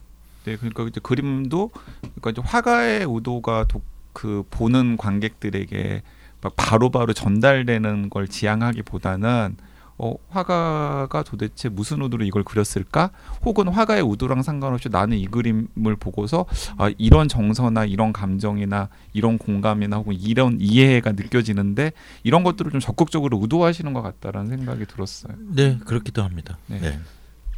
네, 0.45 0.57
그러니까 0.57 0.85
이제 0.85 1.01
그림도 1.03 1.71
그러니까 2.01 2.31
이제 2.31 2.43
화가의 2.45 3.07
의도가 3.09 3.65
도, 3.65 3.83
그 4.13 4.43
보는 4.51 4.97
관객들에게 4.97 6.03
막 6.41 6.53
바로 6.57 6.91
바로 6.91 7.13
전달되는 7.13 8.11
걸 8.11 8.29
지향하기보다는 8.29 9.57
어, 10.03 10.15
화가가 10.31 11.23
도대체 11.25 11.69
무슨 11.69 12.01
의도로 12.01 12.25
이걸 12.25 12.43
그렸을까? 12.43 13.11
혹은 13.45 13.69
화가의 13.69 14.03
의도랑 14.03 14.43
상관없이 14.43 14.89
나는 14.89 15.19
이 15.19 15.27
그림을 15.27 15.97
보고서 16.01 16.47
아, 16.79 16.91
이런 16.97 17.29
정서나 17.29 17.85
이런 17.85 18.15
감정이나 18.15 18.89
이런 19.13 19.37
공감이나 19.37 19.99
혹은 19.99 20.15
이런 20.19 20.57
이해가 20.59 21.13
느껴지는데 21.13 21.93
이런 22.23 22.45
것들을 22.45 22.71
좀 22.71 22.81
적극적으로 22.81 23.39
의도하시는 23.43 23.93
것 23.93 24.01
같다라는 24.01 24.57
생각이 24.57 24.87
들었어요. 24.87 25.35
네, 25.55 25.79
그렇기도 25.85 26.23
합니다. 26.23 26.57
네. 26.69 26.81
네. 26.81 26.99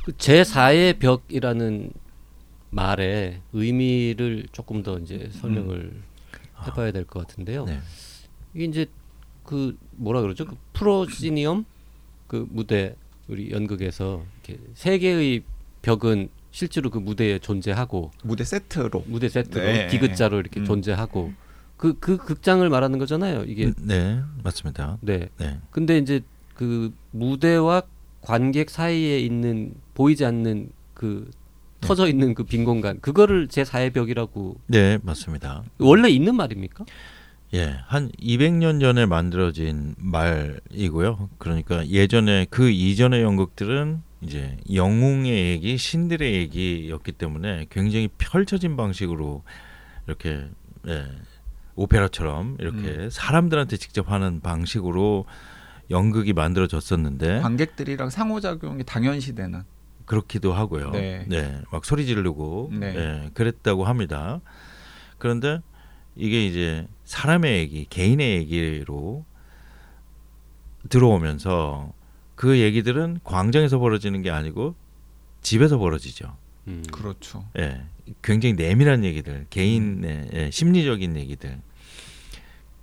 그 0.05 0.11
제4의 0.11 0.99
벽이라는 0.99 1.93
말의 2.73 3.41
의미를 3.53 4.47
조금 4.53 4.83
더 4.83 4.99
이제 4.99 5.29
설명을 5.33 5.93
해봐야 6.67 6.91
될 6.91 7.05
것 7.05 7.21
같은데요. 7.27 7.67
네. 7.67 7.79
이게 8.55 8.65
이제 8.65 8.87
그 9.45 9.77
뭐라 9.93 10.23
그러죠? 10.23 10.47
그 10.47 10.57
프로시니엄 10.73 11.65
그 12.27 12.47
무대 12.51 12.97
우리 13.29 13.51
연극에서 13.51 14.25
이렇게 14.45 14.63
세 14.75 14.99
개의 14.99 15.43
벽은 15.83 16.29
실제로 16.51 16.91
그 16.91 16.99
무대에 16.99 17.39
존재하고 17.39 18.11
무대 18.25 18.45
세트로 18.45 19.05
무대 19.07 19.29
세트로 19.29 19.65
네. 19.65 19.87
디귿자로 19.89 20.39
이렇게 20.41 20.61
음. 20.61 20.65
존재하고 20.65 21.33
그그 21.77 22.19
극장을 22.19 22.67
말하는 22.69 22.99
거잖아요. 22.99 23.45
이게 23.45 23.73
네, 23.79 24.23
맞습니다. 24.43 24.99
네. 25.03 25.29
네. 25.39 25.59
근데 25.71 25.99
이제 25.99 26.21
그 26.55 26.93
무대와 27.11 27.83
관객 28.21 28.71
사이에 28.71 29.19
있는 29.19 29.75
보이지 29.95 30.25
않는 30.25 30.71
그 30.95 31.31
네. 31.31 31.42
터져 31.83 32.07
있는 32.09 32.35
그 32.35 32.45
빈 32.45 32.65
공간 32.65 33.01
그거를 33.01 33.49
제 33.49 33.63
4의 33.63 33.93
벽이라고 33.93 34.57
네, 34.69 34.99
맞습니다. 35.03 35.63
원래 35.79 36.09
있는 36.09 36.35
말입니까? 36.37 36.85
예, 37.55 37.77
한 37.87 38.11
200년 38.13 38.81
전에 38.81 39.05
만들어진 39.05 39.95
말이고요. 39.99 41.29
그러니까 41.39 41.87
예전에 41.87 42.47
그 42.49 42.71
이전의 42.71 43.23
연극들은 43.23 44.01
이제 44.23 44.57
영웅의 44.73 45.51
얘기, 45.51 45.77
신들의 45.77 46.33
얘기였기 46.35 47.13
때문에 47.13 47.67
굉장히 47.71 48.09
펼쳐진 48.17 48.77
방식으로 48.77 49.43
이렇게 50.07 50.47
예, 50.89 51.05
오페라처럼 51.75 52.57
이렇게 52.61 53.09
사람들한테 53.11 53.77
직접 53.77 54.11
하는 54.11 54.41
방식으로 54.41 55.27
연극이 55.91 56.33
만들어졌었는데 56.33 57.41
관객들이랑 57.41 58.09
상호작용이 58.11 58.85
당연시되는 58.85 59.63
그렇기도 60.13 60.53
하고요. 60.53 60.91
네. 60.91 61.25
네. 61.27 61.63
막 61.71 61.87
소리 61.87 62.05
지르고 62.05 62.71
네. 62.71 62.95
예, 62.95 63.31
그랬다고 63.33 63.85
합니다. 63.87 64.43
그런데 65.17 65.61
이게 66.17 66.47
이제 66.47 66.87
사람의 67.07 67.61
얘기, 67.61 67.87
개인의 67.89 68.37
얘기로 68.41 69.25
들어오면서 70.91 71.95
그 72.35 72.59
얘기들은 72.59 73.21
광장에서 73.25 73.79
벌어지는 73.79 74.21
게 74.21 74.31
아니고 74.31 74.75
집에서 75.41 75.79
벌어지죠. 75.79 76.37
음. 76.67 76.83
그렇죠. 76.93 77.47
예, 77.59 77.81
굉장히 78.21 78.53
내밀한 78.53 79.05
얘기들, 79.05 79.47
개인의 79.49 80.29
예, 80.35 80.51
심리적인 80.51 81.17
얘기들. 81.17 81.59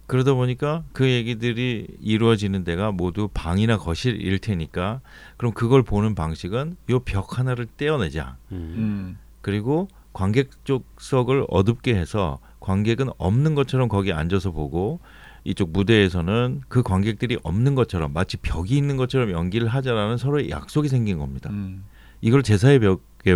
그러다 0.09 0.33
보니까 0.33 0.83
그 0.91 1.07
얘기들이 1.09 1.87
이루어지는 2.01 2.63
데가 2.65 2.91
모두 2.91 3.29
방이나 3.33 3.77
거실일 3.77 4.39
테니까 4.39 5.01
그럼 5.37 5.53
그걸 5.53 5.83
보는 5.83 6.15
방식은 6.15 6.75
요 6.89 6.99
벽 6.99 7.37
하나를 7.39 7.67
떼어내자. 7.77 8.35
음. 8.51 8.57
음. 8.77 9.17
그리고 9.41 9.87
관객 10.11 10.49
쪽석을 10.65 11.45
어둡게 11.47 11.95
해서 11.95 12.39
관객은 12.59 13.09
없는 13.17 13.55
것처럼 13.55 13.87
거기 13.87 14.11
앉아서 14.11 14.51
보고 14.51 14.99
이쪽 15.43 15.71
무대에서는 15.71 16.61
그 16.67 16.83
관객들이 16.83 17.37
없는 17.43 17.75
것처럼 17.75 18.11
마치 18.11 18.35
벽이 18.37 18.75
있는 18.75 18.97
것처럼 18.97 19.31
연기를 19.31 19.67
하자라는 19.67 20.17
서로의 20.17 20.49
약속이 20.49 20.89
생긴 20.89 21.19
겁니다. 21.19 21.49
음. 21.51 21.85
이걸 22.21 22.43
제사의 22.43 22.79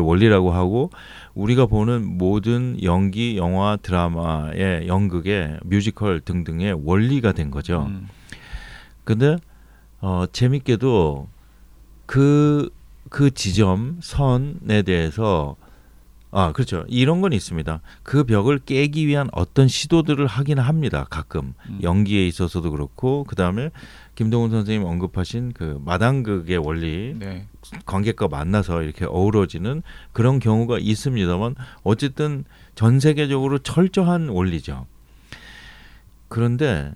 원리라고 0.01 0.51
하고 0.51 0.89
우리가 1.33 1.65
보는 1.65 2.17
모든 2.17 2.81
연기, 2.83 3.37
영화, 3.37 3.77
드라마의 3.77 4.87
연극의 4.87 5.59
뮤지컬 5.63 6.21
등등의 6.21 6.81
원리가 6.83 7.33
된 7.33 7.51
거죠. 7.51 7.87
음. 7.89 8.07
근데 9.03 9.37
어 9.99 10.25
재밌게도 10.31 11.27
그그 12.05 13.31
지점 13.33 13.99
선에 14.01 14.81
대해서 14.83 15.55
아 16.35 16.51
그렇죠 16.51 16.83
이런 16.87 17.21
건 17.21 17.31
있습니다 17.31 17.79
그 18.01 18.23
벽을 18.23 18.59
깨기 18.65 19.05
위한 19.05 19.29
어떤 19.33 19.67
시도들을 19.67 20.25
하긴 20.25 20.57
합니다 20.57 21.05
가끔 21.09 21.53
음. 21.69 21.79
연기에 21.83 22.25
있어서도 22.27 22.71
그렇고 22.71 23.23
그 23.23 23.35
다음에 23.35 23.69
김동훈 24.15 24.49
선생님 24.49 24.85
언급하신 24.85 25.53
그 25.53 25.79
마당극의 25.85 26.57
원리 26.57 27.15
네. 27.17 27.47
관객과 27.85 28.27
만나서 28.27 28.83
이렇게 28.83 29.05
어우러지는 29.05 29.81
그런 30.11 30.39
경우가 30.39 30.79
있습니다만 30.79 31.55
어쨌든 31.83 32.45
전 32.75 32.99
세계적으로 32.99 33.59
철저한 33.59 34.29
원리죠. 34.29 34.85
그런데 36.27 36.91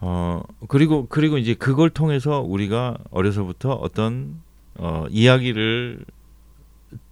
어 0.00 0.42
그리고 0.68 1.06
그리고 1.08 1.38
이제 1.38 1.54
그걸 1.54 1.90
통해서 1.90 2.40
우리가 2.40 2.98
어려서부터 3.10 3.72
어떤 3.72 4.40
어 4.76 5.06
이야기를 5.10 6.04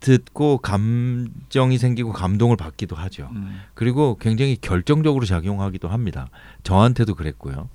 듣고 0.01 0.59
감정이 0.59 1.79
생기고 1.79 2.12
감동을 2.12 2.57
받기도 2.57 2.97
하죠. 2.97 3.29
음. 3.33 3.61
그리고 3.75 4.16
굉장히 4.21 4.57
결정적으로 4.61 5.25
작용하기도 5.25 5.88
합니다. 5.88 6.29
저한테도 6.62 7.14
그랬고요. 7.14 7.68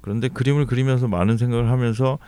그런데 0.00 0.28
그림을 0.28 0.66
그리면서 0.66 1.08
많은 1.08 1.36
생각을 1.36 1.70
하면서 1.70 2.18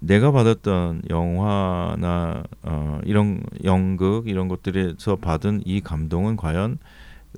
내가 0.00 0.30
받았던 0.32 1.02
영화나 1.10 2.42
어, 2.62 3.00
이런 3.04 3.42
연극 3.64 4.28
이런 4.28 4.48
것들에서 4.48 5.16
받은 5.16 5.62
이 5.66 5.80
감동은 5.80 6.36
과연 6.36 6.78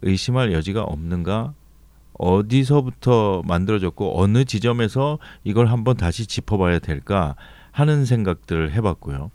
의심할 0.02 0.52
여지가 0.52 0.82
없는가? 0.82 1.54
어디서부터 2.14 3.42
만들어졌고 3.46 4.20
어느 4.20 4.44
지점에서 4.44 5.18
이걸 5.44 5.66
한번 5.66 5.96
다시 5.96 6.26
짚어봐야 6.26 6.78
될까 6.78 7.34
하는 7.72 8.04
생각들을 8.04 8.72
해봤고요. 8.72 9.30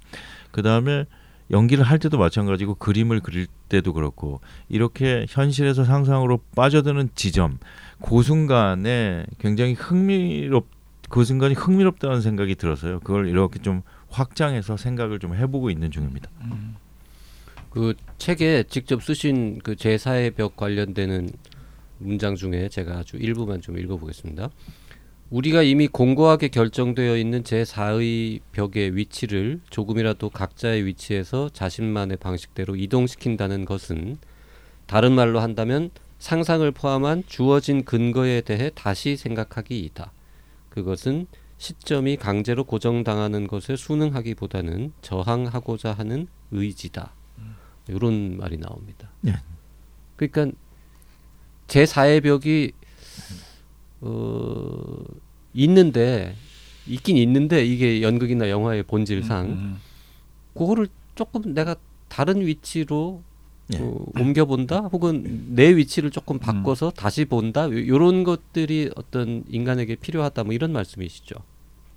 그 0.51 0.61
다음에 0.61 1.05
연기를 1.51 1.83
할 1.83 1.99
때도 1.99 2.17
마찬가지고 2.17 2.75
그림을 2.75 3.21
그릴 3.21 3.47
때도 3.69 3.93
그렇고 3.93 4.41
이렇게 4.69 5.25
현실에서 5.29 5.85
상상으로 5.85 6.39
빠져드는 6.55 7.09
지점 7.15 7.59
그 8.01 8.21
순간에 8.21 9.25
굉장히 9.39 9.73
흥미롭 9.73 10.67
그 11.09 11.23
순간이 11.23 11.53
흥미롭다는 11.53 12.21
생각이 12.21 12.55
들어서요. 12.55 12.99
그걸 12.99 13.29
이렇게 13.29 13.59
좀 13.59 13.81
확장해서 14.09 14.77
생각을 14.77 15.19
좀 15.19 15.35
해보고 15.35 15.69
있는 15.69 15.89
중입니다. 15.89 16.29
음. 16.41 16.75
그 17.69 17.93
책에 18.17 18.63
직접 18.63 19.03
쓰신 19.03 19.59
그 19.59 19.75
제4의 19.75 20.35
벽 20.35 20.55
관련되는 20.55 21.29
문장 21.99 22.35
중에 22.35 22.69
제가 22.69 22.99
아주 22.99 23.17
일부만 23.17 23.61
좀 23.61 23.77
읽어보겠습니다. 23.77 24.49
우리가 25.29 25.61
이미 25.61 25.87
공고하게 25.87 26.47
결정되어 26.47 27.17
있는 27.17 27.43
제4의 27.43 28.39
벽의 28.53 28.95
위치를 28.95 29.59
조금이라도 29.69 30.29
각자의 30.29 30.85
위치에서 30.85 31.49
자신만의 31.49 32.17
방식대로 32.17 32.77
이동시킨다는 32.77 33.65
것은 33.65 34.17
다른 34.85 35.11
말로 35.11 35.41
한다면 35.41 35.89
상상을 36.19 36.69
포함한 36.71 37.23
주어진 37.27 37.83
근거에 37.83 38.39
대해 38.41 38.71
다시 38.73 39.17
생각하기이다. 39.17 40.13
그것은 40.69 41.27
시점이 41.57 42.15
강제로 42.15 42.63
고정당하는 42.63 43.47
것에 43.47 43.75
순응하기보다는 43.75 44.93
저항하고자 45.01 45.91
하는 45.91 46.27
의지다. 46.51 47.13
이런 47.89 48.37
말이 48.37 48.57
나옵니다. 48.57 49.11
예. 49.25 49.35
그러니까 50.15 50.57
제 51.67 51.83
4의 51.83 52.23
벽이 52.23 52.71
어, 54.01 55.03
있는데 55.53 56.35
있긴 56.87 57.17
있는데 57.17 57.65
이게 57.65 58.01
연극이나 58.01 58.49
영화의 58.49 58.83
본질상 58.83 59.45
음. 59.45 59.77
그거를 60.53 60.87
조금 61.15 61.53
내가 61.53 61.75
다른 62.07 62.45
위치로 62.45 63.21
예. 63.73 63.79
어, 63.79 64.05
옮겨본다 64.17 64.79
혹은 64.93 65.45
내 65.49 65.75
위치를 65.75 66.11
조금 66.11 66.39
바꿔서 66.39 66.89
다시 66.89 67.25
본다 67.25 67.65
이런 67.67 68.23
것들이 68.23 68.91
어떤 68.95 69.43
인간에게 69.49 69.95
필요하다 69.95 70.45
뭐 70.45 70.53
이런 70.53 70.71
말씀이시죠. 70.71 71.35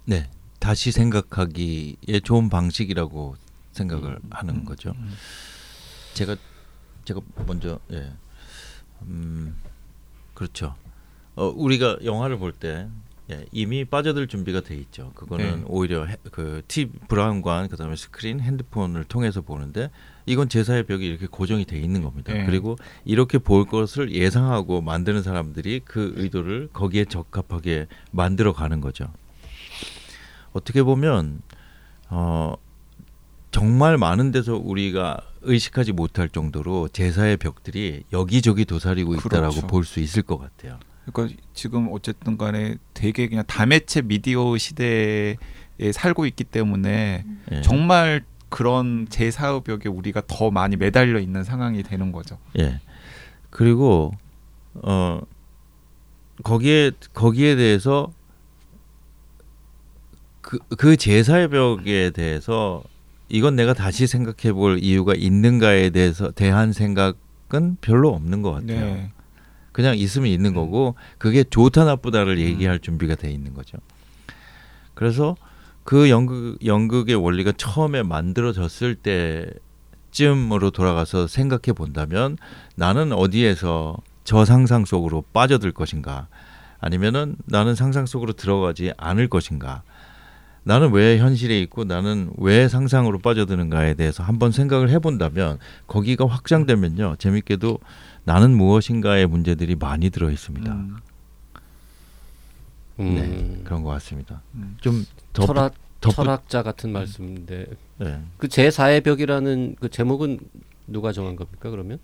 네, 0.06 0.28
다시 0.58 0.90
생각하기에 0.90 2.20
좋은 2.24 2.48
방식이라고 2.48 3.36
생각을 3.72 4.18
하는 4.30 4.64
거죠. 4.64 4.92
음. 4.96 5.12
제가 6.14 6.36
제가 7.04 7.20
먼저 7.46 7.78
예, 7.92 8.12
음, 9.02 9.54
그렇죠. 10.34 10.74
어, 11.36 11.46
우리가 11.54 11.98
영화를 12.04 12.38
볼때 12.38 12.88
예, 13.30 13.46
이미 13.52 13.84
빠져들 13.84 14.26
준비가 14.26 14.60
돼 14.60 14.74
있죠. 14.76 15.12
그거는 15.14 15.60
네. 15.60 15.64
오히려 15.68 16.04
해, 16.04 16.16
그 16.32 16.62
티, 16.66 16.86
브라운관 17.08 17.68
그다음에 17.68 17.94
스크린, 17.94 18.40
핸드폰을 18.40 19.04
통해서 19.04 19.40
보는데 19.40 19.90
이건 20.26 20.48
제사의 20.48 20.84
벽이 20.84 21.06
이렇게 21.06 21.26
고정이 21.26 21.64
돼 21.64 21.78
있는 21.78 22.02
겁니다. 22.02 22.32
네. 22.32 22.44
그리고 22.44 22.76
이렇게 23.04 23.38
볼 23.38 23.66
것을 23.66 24.12
예상하고 24.12 24.80
만드는 24.80 25.22
사람들이 25.22 25.82
그 25.84 26.12
의도를 26.16 26.70
거기에 26.72 27.04
적합하게 27.04 27.86
만들어 28.10 28.52
가는 28.52 28.80
거죠. 28.80 29.06
어떻게 30.52 30.82
보면 30.82 31.42
어 32.08 32.54
정말 33.52 33.96
많은 33.96 34.32
데서 34.32 34.56
우리가 34.56 35.20
의식하지 35.42 35.92
못할 35.92 36.28
정도로 36.28 36.88
제사의 36.88 37.36
벽들이 37.36 38.02
여기저기 38.12 38.64
도사리고 38.64 39.14
있다라고 39.14 39.54
그렇죠. 39.54 39.66
볼수 39.68 40.00
있을 40.00 40.22
것 40.22 40.38
같아요. 40.38 40.78
그러니까 41.06 41.36
지금 41.54 41.88
어쨌든 41.92 42.36
간에 42.36 42.76
되게 42.94 43.28
그냥 43.28 43.44
다매체 43.46 44.02
미디어 44.02 44.56
시대에 44.56 45.36
살고 45.92 46.26
있기 46.26 46.44
때문에 46.44 47.24
예. 47.52 47.60
정말 47.62 48.24
그런 48.48 49.06
제사의벽에 49.08 49.88
우리가 49.88 50.22
더 50.26 50.50
많이 50.50 50.76
매달려 50.76 51.18
있는 51.18 51.44
상황이 51.44 51.82
되는 51.82 52.12
거죠. 52.12 52.38
예. 52.58 52.80
그리고 53.50 54.12
어 54.74 55.20
거기에 56.42 56.92
거기에 57.12 57.56
대해서 57.56 58.12
그, 60.40 60.58
그 60.76 60.96
제사의 60.96 61.48
벽에 61.48 62.10
대해서 62.10 62.82
이건 63.28 63.54
내가 63.56 63.72
다시 63.74 64.06
생각해 64.06 64.52
볼 64.52 64.78
이유가 64.80 65.14
있는가에 65.14 65.90
대해서 65.90 66.30
대한 66.32 66.72
생각은 66.72 67.76
별로 67.80 68.10
없는 68.10 68.42
것 68.42 68.52
같아요. 68.52 68.94
네. 68.94 69.12
그냥 69.72 69.96
있으면 69.96 70.28
있는 70.28 70.54
거고 70.54 70.94
그게 71.18 71.44
좋다 71.44 71.84
나쁘다를 71.84 72.38
얘기할 72.38 72.78
준비가 72.80 73.14
돼 73.14 73.30
있는 73.30 73.54
거죠. 73.54 73.78
그래서 74.94 75.36
그 75.84 76.10
연극 76.10 76.58
연극의 76.64 77.16
원리가 77.16 77.52
처음에 77.56 78.02
만들어졌을 78.02 78.96
때쯤으로 80.12 80.70
돌아가서 80.70 81.26
생각해 81.26 81.72
본다면 81.74 82.36
나는 82.74 83.12
어디에서 83.12 83.96
저 84.24 84.44
상상 84.44 84.84
속으로 84.84 85.24
빠져들 85.32 85.72
것인가? 85.72 86.28
아니면은 86.80 87.36
나는 87.46 87.74
상상 87.74 88.06
속으로 88.06 88.32
들어가지 88.32 88.92
않을 88.96 89.28
것인가? 89.28 89.82
나는 90.62 90.92
왜 90.92 91.18
현실에 91.18 91.58
있고 91.62 91.84
나는 91.84 92.30
왜 92.36 92.68
상상으로 92.68 93.18
빠져드는가에 93.18 93.94
대해서 93.94 94.22
한번 94.22 94.52
생각을 94.52 94.90
해본다면 94.90 95.58
거기가 95.86 96.26
확장되면요. 96.26 97.16
재밌게도 97.18 97.78
나는 98.32 98.56
무엇인가의 98.56 99.26
문제들이 99.26 99.74
많이 99.74 100.08
들어 100.10 100.30
있습니다. 100.30 100.72
음, 100.72 100.96
음, 103.00 103.14
네 103.14 103.60
그런 103.64 103.82
것 103.82 103.90
같습니다. 103.90 104.40
음. 104.54 104.76
좀더 104.80 105.46
철학 105.46 105.74
덧붙- 106.00 106.14
철학자 106.14 106.62
같은 106.62 106.92
말씀인데 106.92 107.66
네. 107.98 108.22
그 108.38 108.46
제 108.48 108.68
4의 108.68 109.02
벽이라는 109.02 109.74
그 109.80 109.88
제목은 109.88 110.38
누가 110.86 111.10
정한 111.12 111.34
겁니까 111.34 111.70
그러면? 111.70 111.98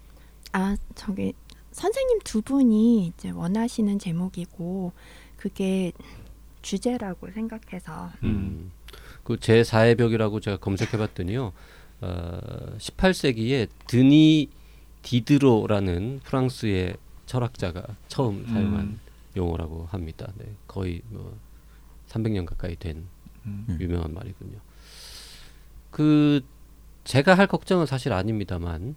아 0.52 0.76
저기 0.96 1.32
선생님 1.70 2.18
두 2.24 2.42
분이 2.42 3.06
이제 3.06 3.30
원하시는 3.30 3.96
제목이고 4.00 4.92
그게 5.36 5.92
주제라고 6.62 7.30
생각해서 7.30 8.10
음. 8.24 8.72
그 9.22 9.36
제 9.38 9.62
4의 9.62 9.96
벽이라고 9.96 10.40
제가 10.40 10.56
검색해봤더니요. 10.56 11.52
어, 12.00 12.38
18세기에 12.78 13.68
드니 13.86 14.48
디드로라는 15.06 16.20
프랑스의 16.24 16.96
철학자가 17.26 17.84
처음 18.08 18.44
사용한 18.44 18.80
음. 18.80 19.00
용어라고 19.36 19.86
합니다. 19.86 20.32
네, 20.34 20.52
거의 20.66 21.00
뭐 21.10 21.38
300년 22.08 22.44
가까이 22.44 22.74
된 22.74 23.06
음. 23.44 23.78
유명한 23.80 24.12
말이군요. 24.12 24.58
그 25.92 26.40
제가 27.04 27.36
할 27.36 27.46
걱정은 27.46 27.86
사실 27.86 28.12
아닙니다만 28.12 28.96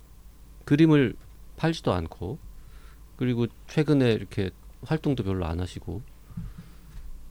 그림을 0.65 1.15
팔지도 1.57 1.93
않고 1.93 2.39
그리고 3.15 3.45
최근에 3.67 4.11
이렇게 4.11 4.49
활동도 4.85 5.23
별로 5.23 5.45
안 5.45 5.59
하시고 5.59 6.01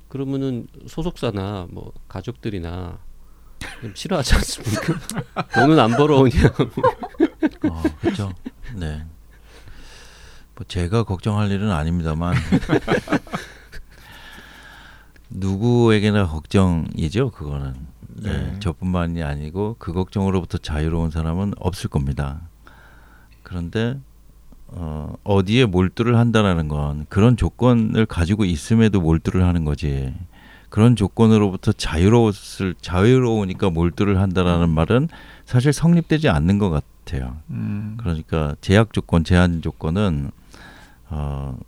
그러면은 0.08 0.68
소속사나 0.86 1.66
뭐 1.70 1.92
가족들이나 2.06 3.00
좀 3.80 3.92
싫어하지 3.96 4.36
않습니까? 4.36 4.94
돈은 5.54 5.80
안 5.80 5.96
벌어오냐. 5.96 6.52
어, 7.64 7.83
그렇죠. 8.01 8.33
네. 8.75 9.05
뭐 10.55 10.66
제가 10.66 11.05
걱정할 11.05 11.51
일은 11.51 11.71
아닙니다만 11.71 12.35
누구에게나 15.31 16.27
걱정이죠. 16.27 17.31
그거는. 17.31 17.75
네. 18.09 18.33
네. 18.33 18.59
저뿐만이 18.59 19.23
아니고 19.23 19.77
그 19.79 19.92
걱정으로부터 19.92 20.59
자유로운 20.59 21.11
사람은 21.11 21.55
없을 21.59 21.88
겁니다. 21.88 22.40
그런데 23.42 24.01
어, 24.68 25.14
어디에 25.25 25.66
몰두를 25.66 26.16
한다라는 26.16 26.68
건 26.68 27.07
그런 27.09 27.37
조건을 27.37 28.07
가지고 28.07 28.44
있음에도 28.44 29.01
몰두를 29.01 29.44
하는 29.44 29.64
거지. 29.64 30.14
그런 30.68 30.96
조건으로부터 30.96 31.72
자유로웠을 31.72 32.74
자유로우니까 32.81 33.70
몰두를 33.70 34.20
한다라는 34.20 34.68
말은 34.68 35.09
사실 35.44 35.72
성립되지 35.72 36.28
않는 36.28 36.59
것 36.59 36.70
같아요. 36.70 37.38
음. 37.50 37.96
그러니까 37.98 38.54
제약 38.61 38.92
조건, 38.92 39.24
제한 39.24 39.62
조건은 39.62 40.31
어, 41.09 41.59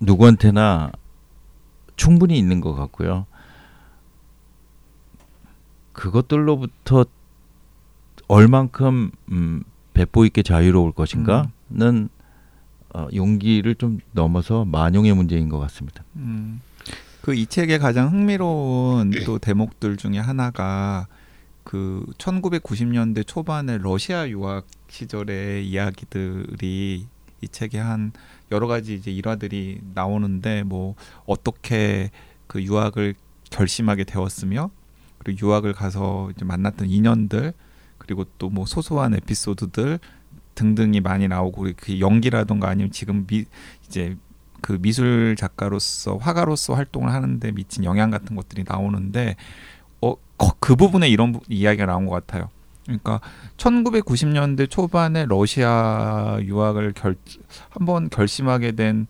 누구한테나 0.00 0.90
충분히 1.96 2.38
있는 2.38 2.60
것 2.60 2.74
같고요. 2.74 3.26
그것들로부터 5.92 7.06
얼만큼 8.28 9.10
음, 9.30 9.64
배포 9.94 10.24
있게 10.24 10.42
자유로울 10.42 10.92
것인가는 10.92 12.08
어, 12.94 13.08
용기를 13.14 13.74
좀 13.76 14.00
넘어서 14.12 14.64
만용의 14.64 15.14
문제인 15.14 15.48
것 15.48 15.58
같습니다. 15.58 16.04
음. 16.16 16.60
그 17.26 17.34
이 17.34 17.44
책의 17.44 17.80
가장 17.80 18.12
흥미로운 18.12 19.10
또 19.24 19.40
대목들 19.40 19.96
중에 19.96 20.20
하나가 20.20 21.08
그 21.64 22.06
1990년대 22.18 23.26
초반에 23.26 23.78
러시아 23.78 24.28
유학 24.28 24.64
시절의 24.88 25.68
이야기들이 25.68 27.04
이 27.40 27.48
책에 27.48 27.80
한 27.80 28.12
여러 28.52 28.68
가지 28.68 28.94
이제 28.94 29.10
일화들이 29.10 29.80
나오는데 29.92 30.62
뭐 30.62 30.94
어떻게 31.26 32.12
그 32.46 32.62
유학을 32.62 33.16
결심하게 33.50 34.04
되었으며 34.04 34.70
그리고 35.18 35.48
유학을 35.48 35.72
가서 35.72 36.30
이제 36.30 36.44
만났던 36.44 36.88
인연들 36.88 37.52
그리고 37.98 38.24
또 38.38 38.50
뭐 38.50 38.66
소소한 38.66 39.14
에피소드들 39.14 39.98
등등이 40.54 41.00
많이 41.00 41.26
나오고 41.26 41.70
그 41.76 41.98
연기라던가 41.98 42.68
아니면 42.68 42.92
지금 42.92 43.26
미 43.26 43.46
이제 43.84 44.16
그 44.66 44.78
미술 44.80 45.36
작가로서 45.38 46.16
화가로서 46.16 46.74
활동을 46.74 47.12
하는데 47.12 47.52
미친 47.52 47.84
영향 47.84 48.10
같은 48.10 48.34
것들이 48.34 48.64
나오는데 48.66 49.36
어 50.00 50.16
그 50.58 50.74
부분에 50.76 51.08
이런 51.08 51.32
부- 51.32 51.40
이야기가 51.48 51.86
나온 51.86 52.04
것 52.06 52.12
같아요. 52.12 52.50
그러니까 52.84 53.20
1990년대 53.56 54.68
초반에 54.68 55.24
러시아 55.24 56.38
유학을 56.42 56.92
결 56.92 57.14
한번 57.70 58.10
결심하게 58.10 58.72
된 58.72 59.06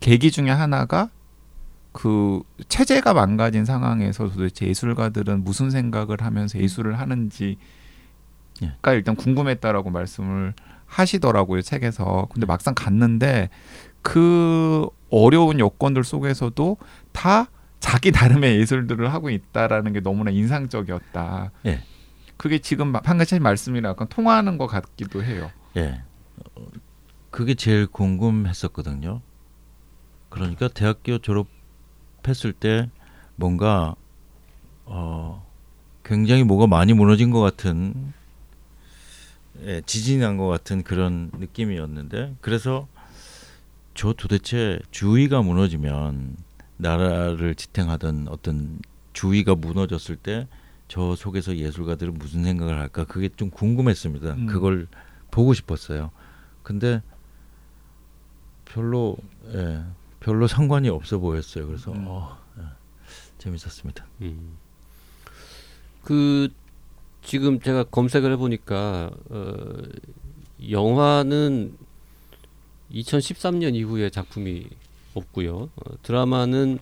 계기 0.00 0.30
중에 0.30 0.48
하나가 0.50 1.10
그 1.92 2.40
체제가 2.68 3.12
망가진 3.12 3.64
상황에서 3.64 4.30
도대체 4.30 4.66
예술가들은 4.68 5.42
무슨 5.44 5.70
생각을 5.70 6.18
하면서 6.22 6.58
예술을 6.58 6.98
하는지가 6.98 7.58
예. 8.62 8.72
일단 8.94 9.16
궁금했다라고 9.16 9.90
말씀을 9.90 10.54
하시더라고요 10.86 11.60
책에서. 11.60 12.28
근데 12.32 12.46
막상 12.46 12.74
갔는데 12.74 13.50
그 14.02 14.88
어려운 15.10 15.58
여건들 15.60 16.04
속에서도 16.04 16.76
다 17.12 17.46
자기 17.80 18.10
나름의 18.10 18.58
예술들을 18.58 19.12
하고 19.12 19.30
있다라는 19.30 19.92
게 19.92 20.00
너무나 20.00 20.30
인상적이었다. 20.30 21.52
예. 21.66 21.82
그게 22.36 22.58
지금 22.58 22.92
판가차님 22.92 23.42
말씀이랑 23.42 23.90
약간 23.90 24.08
통하는 24.08 24.58
것 24.58 24.66
같기도 24.66 25.22
해요. 25.22 25.50
예. 25.76 26.02
어, 26.54 26.66
그게 27.30 27.54
제일 27.54 27.86
궁금했었거든요. 27.86 29.20
그러니까 30.28 30.68
대학교 30.68 31.18
졸업했을 31.18 32.52
때 32.52 32.90
뭔가 33.36 33.94
어 34.84 35.46
굉장히 36.04 36.44
뭐가 36.44 36.66
많이 36.66 36.92
무너진 36.94 37.30
것 37.30 37.40
같은 37.40 38.12
예, 39.64 39.82
지진이 39.84 40.20
난 40.20 40.36
것 40.36 40.46
같은 40.46 40.82
그런 40.82 41.30
느낌이었는데 41.38 42.36
그래서 42.40 42.86
저 43.98 44.12
도대체 44.12 44.78
주의가 44.90 45.42
무너지면 45.42 46.36
나라를 46.76 47.54
지탱하던 47.56 48.28
어떤 48.28 48.78
주의가 49.12 49.54
무너졌을 49.54 50.16
때 50.16 50.46
저 50.88 51.14
속에서 51.14 51.56
예술가들은 51.56 52.14
무슨 52.14 52.44
생각을 52.44 52.78
할까 52.78 53.04
그게 53.04 53.28
좀 53.28 53.50
궁금했습니다. 53.50 54.32
음. 54.32 54.46
그걸 54.46 54.88
보고 55.30 55.52
싶었어요. 55.52 56.10
근데 56.62 57.02
별로 58.64 59.16
예, 59.52 59.84
별로 60.18 60.46
상관이 60.48 60.88
없어 60.88 61.18
보였어요. 61.18 61.66
그래서 61.66 61.92
음. 61.92 62.04
어, 62.08 62.38
예, 62.58 62.62
재밌었습니다. 63.36 64.06
음. 64.22 64.56
그 66.02 66.48
지금 67.22 67.60
제가 67.60 67.84
검색을 67.84 68.32
해보니까 68.32 69.10
어, 69.28 69.54
영화는 70.70 71.76
2013년 72.92 73.74
이후에 73.74 74.10
작품이 74.10 74.66
없고요. 75.14 75.56
어, 75.76 76.02
드라마는 76.02 76.78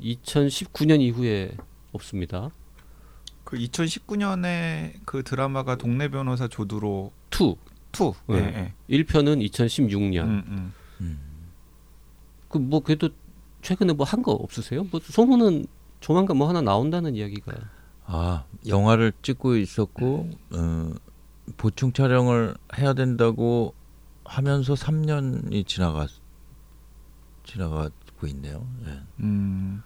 2019년 0.00 1.00
이후에 1.00 1.56
없습니다. 1.92 2.50
그 3.44 3.56
2019년에 3.56 4.92
그 5.04 5.22
드라마가 5.22 5.76
동네 5.76 6.08
변호사 6.08 6.48
조두로 6.48 7.12
2 7.32 7.56
2. 7.98 8.12
네. 8.28 8.38
예, 8.38 8.74
예. 8.90 8.98
1편은 9.02 9.48
2016년. 9.50 10.24
음, 10.24 10.42
음. 10.48 10.72
음. 11.00 11.18
그뭐 12.48 12.80
그래도 12.80 13.08
최근에 13.62 13.94
뭐 13.94 14.04
한 14.06 14.22
거 14.22 14.32
없으세요? 14.32 14.84
뭐 14.90 15.00
소문은 15.02 15.66
조만간 16.00 16.36
뭐 16.36 16.48
하나 16.48 16.60
나온다는 16.60 17.16
이야기가. 17.16 17.52
아 18.04 18.44
영화를 18.66 19.12
찍고 19.22 19.56
있었고 19.56 20.30
어, 20.50 20.92
보충 21.56 21.92
촬영을 21.92 22.54
해야 22.78 22.92
된다고 22.94 23.74
하면서 24.28 24.74
3년이 24.74 25.66
지나가 25.66 26.06
지나가고 27.44 28.26
있네요. 28.28 28.66
예. 28.86 29.00
음, 29.20 29.82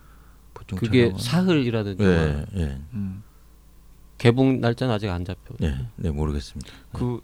보충 0.53 0.79
그게 0.79 1.11
촬영은- 1.13 1.19
사흘이라는 1.21 2.01
영화. 2.01 2.13
예, 2.13 2.47
예, 2.57 2.81
음. 2.93 3.23
개봉 4.19 4.61
날짜는 4.61 4.93
아직 4.95 5.09
안 5.11 5.25
잡혀. 5.25 5.55
예, 5.63 5.87
네 5.97 6.11
모르겠습니다. 6.11 6.71
그 6.93 7.21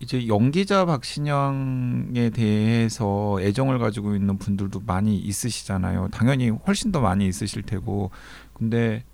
이제 0.00 0.26
연기자 0.26 0.84
박신영에 0.84 2.30
대해서 2.30 3.36
애정을 3.40 3.78
가지고 3.78 4.16
있는 4.16 4.36
분들도 4.38 4.80
많이 4.80 5.16
있으시잖아요. 5.18 6.08
당연히 6.12 6.50
훨씬 6.50 6.90
더 6.92 7.00
많이 7.00 7.26
있으실 7.26 7.62
테고. 7.62 8.10
근데 8.52 9.04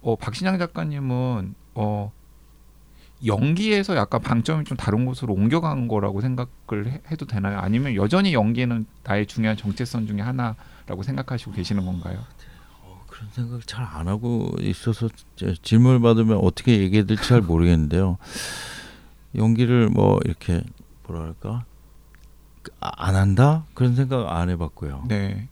어 0.00 0.16
박신양 0.16 0.58
작가님은 0.58 1.54
어 1.74 2.12
연기에서 3.24 3.96
약간 3.96 4.20
방점이 4.20 4.64
좀 4.64 4.76
다른 4.76 5.06
곳으로 5.06 5.32
옮겨간 5.34 5.88
거라고 5.88 6.20
생각을 6.20 6.86
해, 6.88 7.00
해도 7.10 7.26
되나요? 7.26 7.58
아니면 7.58 7.94
여전히 7.94 8.34
연기는 8.34 8.84
나의 9.04 9.26
중요한 9.26 9.56
정체성 9.56 10.06
중에 10.06 10.20
하나라고 10.20 11.02
생각하시고 11.02 11.52
계시는 11.52 11.86
건가요? 11.86 12.18
어, 12.82 13.02
그런 13.06 13.28
생각 13.32 13.66
잘 13.66 13.84
안 13.86 14.08
하고 14.08 14.54
있어서 14.60 15.08
저- 15.36 15.54
질문을 15.54 16.00
받으면 16.00 16.36
어떻게 16.38 16.78
얘기해야 16.80 17.06
될지 17.06 17.26
잘 17.26 17.40
모르겠는데요. 17.40 18.18
연기를 19.34 19.88
뭐 19.88 20.18
이렇게 20.24 20.62
뭐랄까 21.06 21.64
그, 22.62 22.72
아, 22.80 22.90
안 22.96 23.14
한다 23.14 23.64
그런 23.74 23.94
생각 23.94 24.28
안 24.30 24.50
해봤고요. 24.50 25.04
네. 25.08 25.48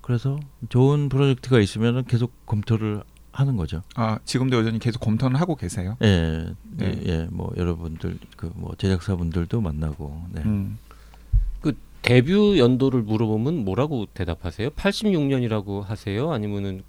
그래서 0.00 0.40
좋은 0.68 1.08
프로젝트가 1.10 1.60
있으면 1.60 2.04
계속 2.06 2.32
검토를 2.46 3.02
하는 3.32 3.56
거죠. 3.56 3.82
아 3.94 4.18
지금도 4.24 4.56
여전히 4.56 4.78
계속 4.78 5.00
검토는 5.00 5.36
하고 5.40 5.54
계세요? 5.56 5.96
예, 6.02 6.52
네. 6.70 6.86
예, 6.86 7.02
예, 7.06 7.28
뭐 7.30 7.52
여러분들 7.56 8.18
그 8.36 8.50
뭐 8.54 8.74
제작사분들도 8.76 9.60
만나고, 9.60 10.22
네. 10.32 10.42
음. 10.42 10.78
데뷔 12.00 12.58
연도를 12.60 13.02
물어보면 13.02 13.64
뭐라고 13.64 14.06
대답하세요? 14.14 14.70
86년이라고 14.70 15.82
하세요? 15.82 16.32
아니면은 16.32 16.82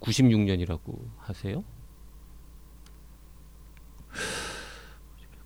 96년이라고 0.00 0.98
하세요? 1.18 1.62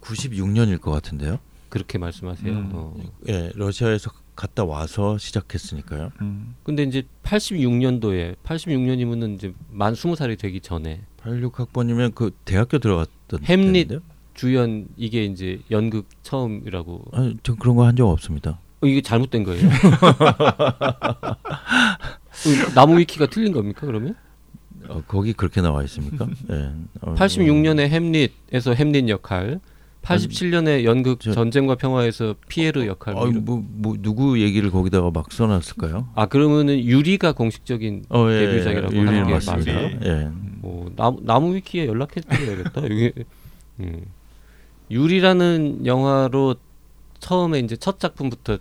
96년일 0.01 0.81
것 0.81 0.91
같은데요. 0.93 1.39
그렇게 1.69 1.99
말씀하세요. 1.99 2.53
음. 2.53 2.71
어. 2.73 2.95
예, 3.29 3.51
러시아에서 3.55 4.11
갔다 4.37 4.65
와서 4.65 5.17
시작했으니까요. 5.19 6.11
음. 6.21 6.55
근데 6.65 6.83
이제 6.83 7.05
86년도에 7.23 8.37
86년이면은 8.45 9.37
이제 9.37 9.55
만 9.71 9.95
20살이 9.95 10.39
되기 10.39 10.61
전에 10.61 11.01
86학번이면 11.23 12.15
그 12.15 12.31
대학교 12.45 12.79
들어갔던 12.79 13.45
햄릿. 13.45 13.89
때인데요? 13.89 14.01
주연 14.35 14.89
이게 14.97 15.25
이제 15.25 15.61
연극 15.71 16.07
처음이라고. 16.23 17.05
아니, 17.13 17.37
전 17.43 17.57
그런 17.57 17.77
거 17.77 17.85
한 17.85 17.97
적 17.97 18.09
없습니다. 18.09 18.59
어, 18.81 18.87
이게 18.87 19.01
잘못된 19.01 19.45
거예요? 19.45 19.67
어, 19.69 19.71
나무 22.75 22.99
위키가 22.99 23.27
틀린 23.27 23.53
겁니까 23.53 23.87
그러면? 23.87 24.17
어, 24.89 25.03
거기 25.07 25.33
그렇게 25.33 25.61
나와 25.63 25.83
있습니까? 25.85 26.27
예. 26.51 26.73
어, 27.01 27.15
86년에 27.15 27.89
햄릿에서 27.89 28.75
햄릿 28.75 29.09
역할, 29.09 29.61
87년에 30.05 30.85
연극 30.85 31.21
저- 31.21 31.33
전쟁과 31.33 31.77
평화에서 31.77 32.35
피에르 32.49 32.87
역할. 32.87 33.17
어, 33.17 33.27
뭐, 33.27 33.65
뭐 33.67 33.97
누구 34.01 34.41
얘기를 34.41 34.71
거기다가 34.71 35.11
막 35.11 35.33
써놨을까요? 35.33 36.09
아 36.15 36.27
그러면은 36.27 36.79
유리가 36.79 37.33
공식적인 37.33 38.05
어, 38.11 38.27
예, 38.31 38.47
데뷔작이라고 38.47 38.95
예, 38.95 39.01
하는 39.01 39.27
게 39.27 39.33
맞습니다. 39.33 39.73
맞아요? 39.73 39.99
예. 40.05 40.31
뭐 40.61 40.91
나무, 40.95 41.21
나무 41.23 41.55
위키에 41.55 41.87
연락해드려야겠다. 41.87 42.83
여기 42.85 43.13
음. 43.81 44.05
유리라는 44.91 45.87
영화로 45.87 46.57
처음에 47.19 47.59
이제 47.61 47.77
첫 47.77 47.99
작품부터 47.99 48.59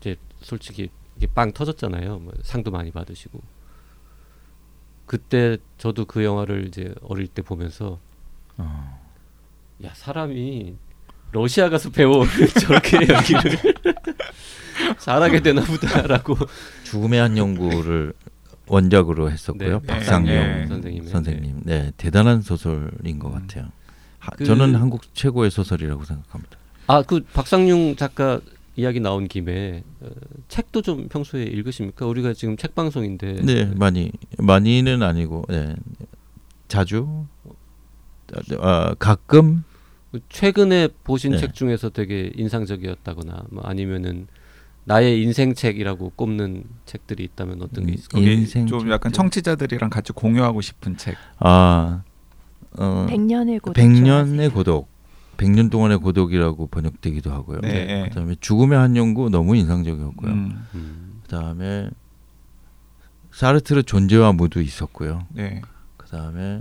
이제 0.00 0.16
솔직히 0.40 0.88
이게 1.16 1.26
빵 1.26 1.52
터졌잖아요. 1.52 2.18
뭐 2.20 2.32
상도 2.42 2.70
많이 2.70 2.90
받으시고 2.92 3.40
그때 5.06 5.56
저도 5.78 6.04
그 6.04 6.22
영화를 6.24 6.66
이제 6.68 6.94
어릴 7.02 7.26
때 7.26 7.42
보면서 7.42 7.98
어. 8.56 9.00
야 9.84 9.90
사람이 9.94 10.74
러시아 11.32 11.68
가서 11.70 11.90
배워 11.90 12.24
저렇게 12.60 12.96
연기를 13.08 13.58
잘하게 14.98 15.40
되나 15.40 15.62
보다라고 15.62 16.36
죽음의 16.84 17.20
한 17.20 17.36
연구를 17.38 18.12
원작으로 18.66 19.30
했었고요. 19.30 19.80
네, 19.80 19.86
박상용 19.86 20.26
네, 20.26 20.66
선생님의, 20.66 21.08
선생님. 21.10 21.60
네, 21.64 21.92
대단한 21.96 22.40
소설인 22.42 23.18
것 23.18 23.30
같아요. 23.32 23.68
하, 24.18 24.30
그- 24.32 24.44
저는 24.44 24.74
한국 24.76 25.02
최고의 25.14 25.50
소설이라고 25.50 26.04
생각합니다. 26.04 26.56
아 26.86 27.02
그 27.02 27.24
박상용 27.32 27.96
작가 27.96 28.40
이야기 28.76 28.98
나온 29.00 29.28
김에 29.28 29.82
어, 30.00 30.08
책도 30.48 30.82
좀 30.82 31.08
평소에 31.08 31.42
읽으십니까? 31.44 32.06
우리가 32.06 32.32
지금 32.32 32.56
책 32.56 32.74
방송인데 32.74 33.42
네, 33.42 33.64
많이 33.76 34.10
많이는 34.38 35.02
아니고 35.02 35.44
네. 35.48 35.74
자주 36.68 37.26
아, 38.60 38.94
가끔 38.98 39.64
최근에 40.28 40.88
보신 41.04 41.32
네. 41.32 41.38
책 41.38 41.54
중에서 41.54 41.90
되게 41.90 42.32
인상적이었다거나 42.34 43.44
뭐 43.50 43.62
아니면은 43.64 44.26
나의 44.84 45.22
인생 45.22 45.54
책이라고 45.54 46.12
꼽는 46.16 46.64
책들이 46.84 47.22
있다면 47.24 47.62
어떤 47.62 47.86
게 47.86 47.92
음, 47.92 47.94
있을까요? 47.94 48.22
거기 48.22 48.34
인생 48.34 48.66
좀 48.66 48.90
약간 48.90 49.12
청취자들이랑 49.12 49.90
같이 49.90 50.12
공유하고 50.12 50.60
싶은 50.60 50.96
책. 50.96 51.16
아 51.38 52.02
어, 52.76 53.06
백년의 53.08 53.60
고독. 53.60 53.74
백년의 53.74 54.50
고독, 54.50 54.88
백년 55.36 55.70
동안의 55.70 55.98
고독이라고 55.98 56.66
번역되기도 56.68 57.30
하고요. 57.30 57.60
네. 57.60 58.08
그다음에 58.08 58.34
죽음의 58.40 58.78
한 58.78 58.96
연구 58.96 59.28
너무 59.30 59.54
인상적이었고요. 59.56 60.32
음, 60.32 60.66
음. 60.74 61.20
그다음에 61.24 61.90
사르트르 63.32 63.84
존재와 63.84 64.32
무도 64.32 64.60
있었고요. 64.60 65.26
네. 65.30 65.62
그다음에. 65.96 66.60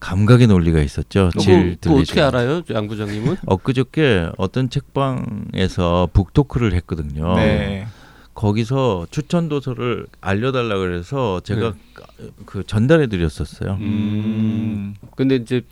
감각의 0.00 0.46
논리가 0.46 0.80
있었죠. 0.80 1.28
그거, 1.32 1.40
질 1.40 1.76
그거 1.80 1.96
어떻게. 1.96 2.20
알아요, 2.22 2.62
양 2.72 2.88
부장님은? 2.88 3.36
엊그저께 3.46 4.30
어떤 4.38 4.70
책방에서 4.70 6.08
북토크를 6.12 6.72
했거든요. 6.74 7.36
네. 7.36 7.86
거기서 8.34 9.06
추천 9.10 9.48
도서를 9.50 10.06
알려달라 10.20 10.78
그래서 10.78 11.40
제가 11.40 11.74
네. 12.18 12.28
그 12.46 12.64
전달해 12.66 13.06
드렸었어요. 13.08 13.76
음. 13.80 14.94
근데 15.16 15.36
이제 15.36 15.62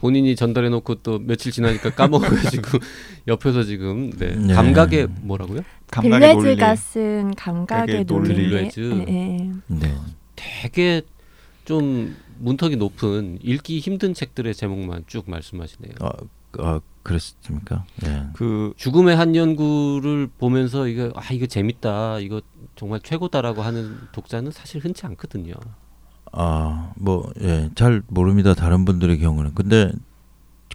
본인이 0.00 0.34
전달해 0.34 0.68
놓고 0.68 0.96
또 0.96 1.18
며칠 1.20 1.52
지나니까 1.52 1.90
까먹어가지고 1.90 2.78
옆에서 3.28 3.62
지금 3.62 4.10
네. 4.10 4.34
네. 4.34 4.52
감각의 4.52 5.06
뭐라고요? 5.22 5.60
감각의 5.90 6.34
논리. 6.34 6.42
들뢰즈가 6.42 6.74
쓴 6.76 7.34
감각의 7.34 8.04
감각의 8.04 8.04
논리. 8.06 8.28
논리. 8.28 8.34
들뢰즈. 8.48 8.80
네. 8.80 9.52
네. 9.68 9.94
되게 10.34 11.02
좀 11.64 12.16
문턱이 12.38 12.76
높은 12.76 13.38
읽기 13.42 13.78
힘든 13.78 14.14
책들의 14.14 14.54
제목만 14.54 15.04
쭉 15.06 15.28
말씀하시네요. 15.28 15.94
아, 16.00 16.10
아 16.58 16.80
그랬습니까? 17.02 17.84
예. 18.04 18.26
그 18.34 18.72
죽음의 18.76 19.16
한 19.16 19.36
연구를 19.36 20.28
보면서 20.38 20.88
이거 20.88 21.12
아 21.14 21.32
이거 21.32 21.46
재밌다 21.46 22.20
이거 22.20 22.40
정말 22.74 23.00
최고다라고 23.00 23.62
하는 23.62 23.96
독자는 24.12 24.50
사실 24.50 24.84
흔치 24.84 25.06
않거든요. 25.06 25.54
아, 26.32 26.92
뭐, 26.96 27.32
예, 27.40 27.70
잘 27.74 28.02
모릅니다. 28.08 28.52
다른 28.52 28.84
분들의 28.84 29.18
경우는. 29.20 29.54
근데 29.54 29.90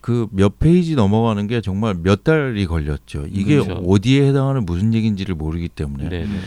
그 0.02 0.28
몇 0.32 0.58
페이지 0.60 0.96
넘어가는 0.96 1.46
게 1.48 1.62
정말 1.62 1.96
몇 1.96 2.24
달이 2.24 2.66
걸렸죠. 2.66 3.28
이게 3.30 3.62
그렇죠. 3.62 3.74
어디에 3.86 4.28
해당하는 4.28 4.66
무슨 4.66 4.94
얘기인지를 4.94 5.36
모르기 5.36 5.70
때문에. 5.70 6.10
네, 6.10 6.20
네, 6.22 6.26
네. 6.26 6.40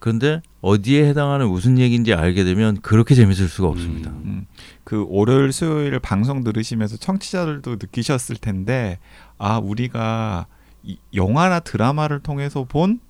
그런데 0.00 0.42
어디에 0.60 1.08
해당하는 1.08 1.48
무슨 1.48 1.78
얘기인지 1.78 2.14
알게 2.14 2.44
되면 2.44 2.80
그렇게 2.80 3.14
재밌을 3.14 3.48
수가 3.48 3.68
없습니다. 3.68 4.10
음. 4.10 4.22
음, 4.24 4.46
그 4.84 5.06
월요일 5.08 5.52
수요일 5.52 5.98
방송 5.98 6.44
들으시면서 6.44 6.96
청취자들도 6.96 7.72
느끼셨을 7.72 8.36
텐데 8.36 8.98
아 9.38 9.58
우리가 9.58 10.46
이 10.82 10.98
영화나 11.14 11.60
드라마를 11.60 12.20
통해서 12.20 12.64
본 12.64 13.00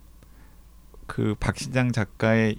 그 1.08 1.34
박신장 1.40 1.90
작가의 1.90 2.56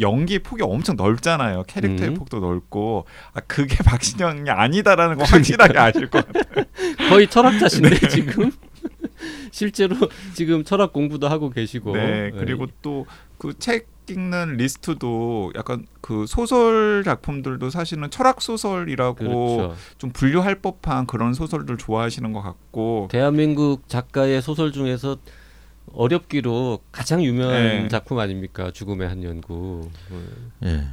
연기 0.00 0.38
폭이 0.38 0.62
엄청 0.62 0.94
넓잖아요. 0.94 1.64
캐릭터의 1.66 2.10
음. 2.10 2.14
폭도 2.14 2.38
넓고 2.38 3.04
아 3.34 3.40
그게 3.40 3.76
박신영이 3.82 4.48
아니다라는 4.48 5.18
거 5.18 5.24
확실하게 5.24 5.78
아실 5.78 6.08
것 6.08 6.24
같아요. 6.24 6.64
거의 7.10 7.26
철학자신데 7.28 8.08
지금 8.08 8.52
실제로 9.50 9.96
지금 10.34 10.64
철학 10.64 10.92
공부도 10.92 11.28
하고 11.28 11.50
계시고 11.50 11.96
네 11.96 12.30
그리고 12.30 12.66
또 12.80 13.06
그 13.42 13.54
책 13.58 13.88
읽는 14.08 14.56
리스트도 14.56 15.52
약간 15.56 15.86
그 16.00 16.26
소설 16.26 17.02
작품들도 17.04 17.70
사실은 17.70 18.10
철학 18.10 18.42
소설이라고 18.42 19.14
그렇죠. 19.14 19.76
좀 19.98 20.10
분류할 20.10 20.56
법한 20.56 21.06
그런 21.06 21.34
소설들 21.34 21.76
좋아하시는 21.76 22.32
것 22.32 22.42
같고 22.42 23.08
대한민국 23.10 23.88
작가의 23.88 24.42
소설 24.42 24.72
중에서 24.72 25.16
어렵기로 25.92 26.80
가장 26.90 27.22
유명한 27.22 27.62
네. 27.62 27.88
작품 27.88 28.18
아닙니까? 28.18 28.70
죽음의 28.72 29.08
한 29.08 29.22
연구. 29.24 29.88
예. 30.64 30.84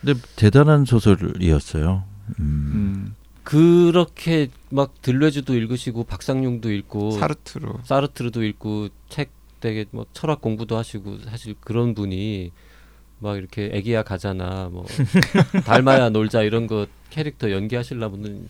근데 0.00 0.20
대단한 0.36 0.84
소설이었어요. 0.84 2.04
음. 2.38 2.44
음, 2.44 3.14
그렇게 3.44 4.48
막 4.70 5.02
들레주도 5.02 5.54
읽으시고 5.54 6.04
박상용도 6.04 6.70
읽고 6.70 7.12
사르트르 7.12 7.72
사르트르도 7.84 8.44
읽고 8.44 8.88
책 9.08 9.30
되게 9.62 9.86
뭐 9.92 10.04
철학 10.12 10.42
공부도 10.42 10.76
하시고 10.76 11.20
사실 11.30 11.54
그런 11.60 11.94
분이 11.94 12.50
막 13.20 13.38
이렇게 13.38 13.70
애기야 13.72 14.02
가자나 14.02 14.68
뭐 14.70 14.84
닮아야 15.64 16.10
놀자 16.10 16.42
이런 16.42 16.66
거 16.66 16.86
캐릭터 17.08 17.50
연기하시려면은 17.52 18.48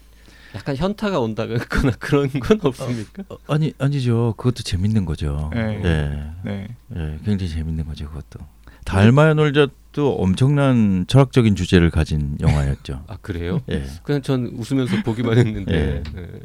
약간 0.54 0.74
현타가 0.76 1.20
온다거나 1.20 1.92
그런 1.98 2.28
건 2.28 2.58
없습니까? 2.62 3.24
어, 3.28 3.36
아니 3.46 3.72
아니죠. 3.78 4.34
그것도 4.36 4.62
재밌는 4.62 5.04
거죠. 5.04 5.50
네. 5.54 5.80
예. 5.84 6.32
네. 6.44 6.68
예, 6.96 7.18
굉장히 7.24 7.50
재밌는 7.50 7.86
거죠, 7.86 8.08
그것도. 8.08 8.44
닮아야 8.84 9.34
놀자도 9.34 10.16
엄청난 10.16 11.06
철학적인 11.06 11.54
주제를 11.54 11.90
가진 11.90 12.36
영화였죠. 12.40 13.04
아 13.06 13.16
그래요? 13.20 13.60
예. 13.70 13.84
그냥 14.02 14.22
전 14.22 14.46
웃으면서 14.46 15.02
보기만 15.04 15.38
했는데 15.38 15.74
예. 15.74 16.20
예. 16.20 16.40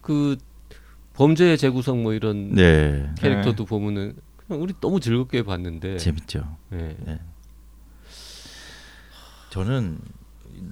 그 0.00 0.36
범죄의 1.18 1.58
재구성 1.58 2.04
뭐 2.04 2.12
이런 2.14 2.54
네. 2.54 3.10
캐릭터도 3.18 3.64
보면은 3.64 4.14
그냥 4.36 4.62
우리 4.62 4.72
너무 4.80 5.00
즐겁게 5.00 5.42
봤는데 5.42 5.96
재밌죠. 5.96 6.56
예. 6.72 6.96
저는 9.50 9.98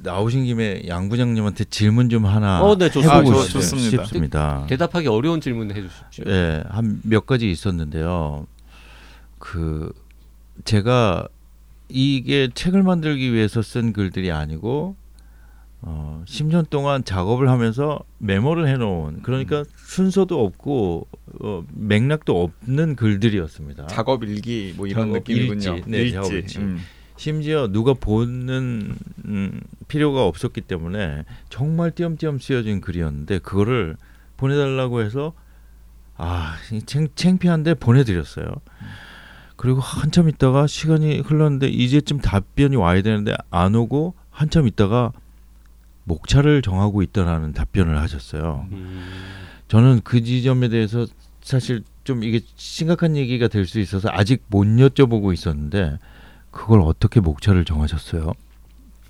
나오신 0.05 0.45
김에 0.45 0.83
양 0.87 1.09
부장님한테 1.09 1.65
질문 1.65 2.09
좀 2.09 2.27
하나 2.27 2.63
어, 2.63 2.77
네, 2.79 2.89
좋습니다. 2.91 3.19
해보고 3.19 3.39
아, 3.41 3.43
싶- 3.43 3.53
좋습니다. 3.55 4.05
싶습니다. 4.05 4.67
대 4.69 4.77
답하기 4.77 5.09
어려운 5.09 5.41
질문 5.41 5.73
해주십시오. 5.75 6.25
예, 6.29 6.63
한몇 6.69 7.27
가지 7.27 7.51
있었는데요. 7.51 8.47
그 9.41 9.93
제가 10.65 11.27
이게 11.89 12.49
책을 12.55 12.85
만들기 12.85 13.33
위해서 13.33 13.63
쓴 13.63 13.93
글들이 13.93 14.31
아니고 14.31 14.95
어, 15.89 16.25
10년 16.27 16.69
동안 16.69 17.05
작업을 17.05 17.49
하면서 17.49 18.01
메모를 18.19 18.67
해놓은 18.67 19.23
그러니까 19.23 19.63
순서도 19.77 20.45
없고 20.45 21.07
어, 21.41 21.65
맥락도 21.73 22.43
없는 22.43 22.97
글들이었습니다. 22.97 23.87
작업 23.87 24.25
일기 24.25 24.75
뭐 24.77 24.89
이런 24.89 25.07
작업 25.09 25.19
느낌이군요. 25.19 25.77
일지. 25.77 25.89
네, 25.91 26.11
작업 26.11 26.33
일지. 26.33 26.59
음. 26.59 26.81
심지어 27.17 27.69
누가 27.69 27.95
보는 27.95 28.97
음, 29.27 29.61
필요가 29.87 30.25
없었기 30.27 30.63
때문에 30.63 31.25
정말 31.51 31.93
띄엄띄엄 31.93 32.41
쓰여진 32.41 32.81
글이었는데 32.81 33.39
그거를 33.39 33.97
보내달라고 34.37 35.03
해서 35.03 35.35
아이 36.17 36.83
창, 36.85 37.07
창피한데 37.15 37.75
보내드렸어요. 37.75 38.47
그리고 39.55 39.81
한참 39.81 40.29
있다가 40.29 40.67
시간이 40.67 41.21
흘렀는데 41.21 41.69
이제쯤 41.69 42.19
답변이 42.19 42.75
와야 42.75 43.01
되는데 43.03 43.35
안 43.51 43.77
오고 43.77 44.15
한참 44.31 44.67
있다가 44.67 45.13
목차를 46.07 46.63
정하고 46.63 47.03
있다라는 47.03 47.53
답변을 47.53 47.99
하셨어요. 48.01 48.67
음, 48.71 49.05
저는 49.69 50.01
그 50.05 50.23
지점에 50.23 50.69
대해서 50.69 51.07
사실 51.43 51.83
좀 52.05 52.23
이게 52.23 52.41
심각한 52.57 53.17
얘기가 53.17 53.49
될 53.49 53.67
수 53.67 53.81
있어서 53.81 54.09
아직 54.13 54.45
못 54.47 54.65
여쭤보고 54.65 55.33
있었는데 55.35 55.99
그걸 56.53 56.81
어떻게 56.81 57.19
목차를 57.21 57.65
정하셨어요? 57.65 58.33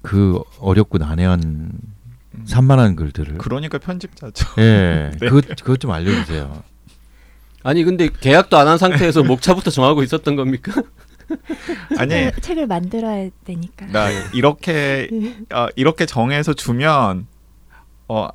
그 0.03 0.41
어렵고 0.59 0.99
난해한 0.99 1.41
음. 1.45 1.79
산만한 2.45 2.97
글들을 2.97 3.39
그러니까 3.39 3.79
편집자죠. 3.79 4.47
예, 4.61 5.11
네. 5.21 5.27
그것 5.29 5.47
그것 5.57 5.79
좀 5.79 5.91
알려주세요. 5.91 6.63
아니 7.63 7.85
근데 7.85 8.09
계약도 8.09 8.57
안 8.57 8.69
한 8.69 8.79
상태에서 8.79 9.23
목차부터 9.23 9.71
정하고 9.71 10.03
있었던 10.03 10.35
겁니까? 10.37 10.73
아니 11.99 12.11
책- 12.11 12.43
책을 12.43 12.67
만들어야 12.67 13.31
되니까. 13.45 13.87
나 13.87 14.09
이렇게 14.33 15.09
어, 15.53 15.67
이렇게 15.77 16.07
정해서 16.07 16.53
주면 16.55 17.27
어 18.09 18.29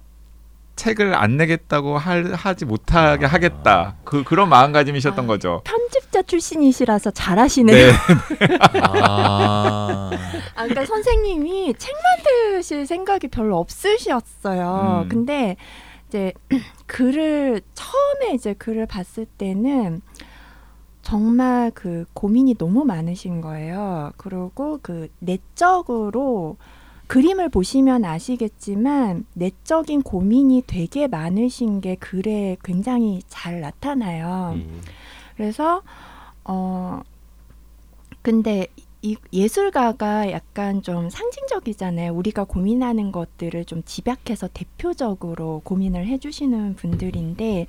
책을 0.76 1.14
안 1.14 1.38
내겠다고 1.38 1.98
할, 1.98 2.34
하지 2.34 2.66
못하게 2.66 3.26
아. 3.26 3.30
하겠다. 3.30 3.96
그 4.04 4.24
그런 4.24 4.50
마음가짐이셨던 4.50 5.26
아. 5.26 5.28
거죠. 5.28 5.62
편집자 5.64 6.22
출신이시라서 6.24 7.12
잘하시네요. 7.12 7.88
네. 7.88 7.92
아, 8.82 10.10
아, 10.56 10.64
그러니까 10.64 10.86
선생님이 10.86 11.74
책 11.78 11.94
만드실 12.04 12.88
생각이 12.88 13.28
별로 13.28 13.58
없으셨어요. 13.60 15.04
음. 15.06 15.10
근데 15.10 15.56
이제 16.08 16.34
글을 16.88 17.62
처음에 17.74 18.34
이제 18.34 18.54
글을 18.54 18.86
봤을 18.86 19.26
때는 19.26 20.02
정말 21.02 21.72
그 21.74 22.06
고민이 22.14 22.56
너무 22.56 22.86
많으신 22.86 23.42
거예요. 23.42 24.12
그리고 24.18 24.80
그 24.82 25.10
내적으로 25.20 26.58
그림을 27.08 27.50
보시면 27.50 28.06
아시겠지만 28.06 29.26
내적인 29.34 30.04
고민이 30.04 30.64
되게 30.66 31.08
많으신 31.08 31.82
게 31.82 31.96
글에 31.96 32.56
굉장히 32.64 33.22
잘 33.28 33.60
나타나요. 33.60 34.54
음. 34.56 34.82
그래서 35.36 35.82
어 36.46 37.02
근데 38.22 38.68
이 39.04 39.18
예술가가 39.34 40.32
약간 40.32 40.84
좀 40.84 41.10
상징적이잖아요. 41.10 42.14
우리가 42.14 42.44
고민하는 42.44 43.12
것들을 43.12 43.66
좀 43.66 43.82
집약해서 43.84 44.48
대표적으로 44.54 45.62
고민을 45.64 46.06
해주시는 46.06 46.76
분들인데 46.76 47.66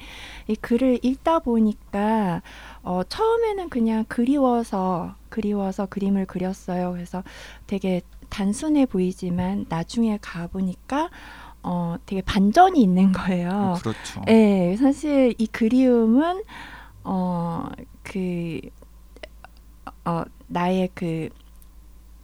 이 0.48 0.54
글을 0.56 1.00
읽다 1.02 1.38
보니까 1.38 2.42
어 2.82 3.02
처음에는 3.08 3.70
그냥 3.70 4.04
그리워서 4.08 5.14
그리워서 5.30 5.86
그림을 5.86 6.26
그렸어요. 6.26 6.92
그래서 6.92 7.22
되게 7.66 8.02
단순해 8.28 8.86
보이지만 8.86 9.64
나중에 9.70 10.18
가 10.20 10.48
보니까 10.48 11.08
어 11.62 11.96
되게 12.04 12.20
반전이 12.20 12.82
있는 12.82 13.12
거예요. 13.12 13.78
그렇죠. 13.80 14.20
네, 14.26 14.76
사실 14.76 15.34
이 15.38 15.46
그리움은 15.46 16.42
어 17.04 17.70
그 18.02 18.60
어, 20.04 20.22
나의 20.48 20.90
그 20.94 21.28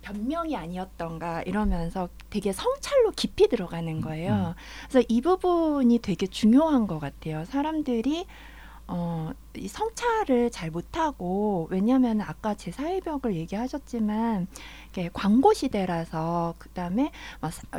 변명이 0.02 0.56
아니었던가 0.56 1.42
이러면서 1.42 2.08
되게 2.30 2.52
성찰로 2.52 3.10
깊이 3.14 3.48
들어가는 3.48 4.00
거예요. 4.00 4.54
그래서 4.88 5.06
이 5.08 5.20
부분이 5.20 5.98
되게 5.98 6.26
중요한 6.26 6.86
것 6.86 6.98
같아요. 6.98 7.44
사람들이 7.44 8.26
어, 8.86 9.32
이 9.54 9.68
성찰을 9.68 10.50
잘 10.50 10.70
못하고 10.70 11.68
왜냐하면 11.70 12.22
아까 12.22 12.54
제 12.54 12.70
사회벽을 12.70 13.34
얘기하셨지만 13.34 14.46
이게 14.98 15.10
광고 15.12 15.54
시대라서 15.54 16.54
그다음에 16.58 17.12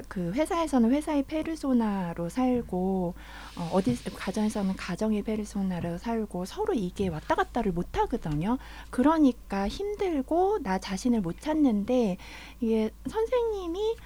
그 0.07 0.31
회사에서는 0.31 0.91
회사의 0.91 1.23
페르소나로 1.23 2.29
살고 2.29 3.13
어, 3.57 3.69
어디 3.73 4.01
가정에서는 4.13 4.77
가정의 4.77 5.23
페르소나로 5.23 5.97
살고 5.97 6.45
서로 6.45 6.73
이게 6.73 7.09
왔다 7.09 7.35
갔다를 7.35 7.73
못 7.73 7.97
하거든요. 7.97 8.57
그러니까 8.89 9.67
힘들고 9.67 10.59
나 10.63 10.79
자신을 10.79 11.19
못 11.19 11.41
찾는데 11.41 12.15
이게 12.61 12.89
선생님이 13.09 13.97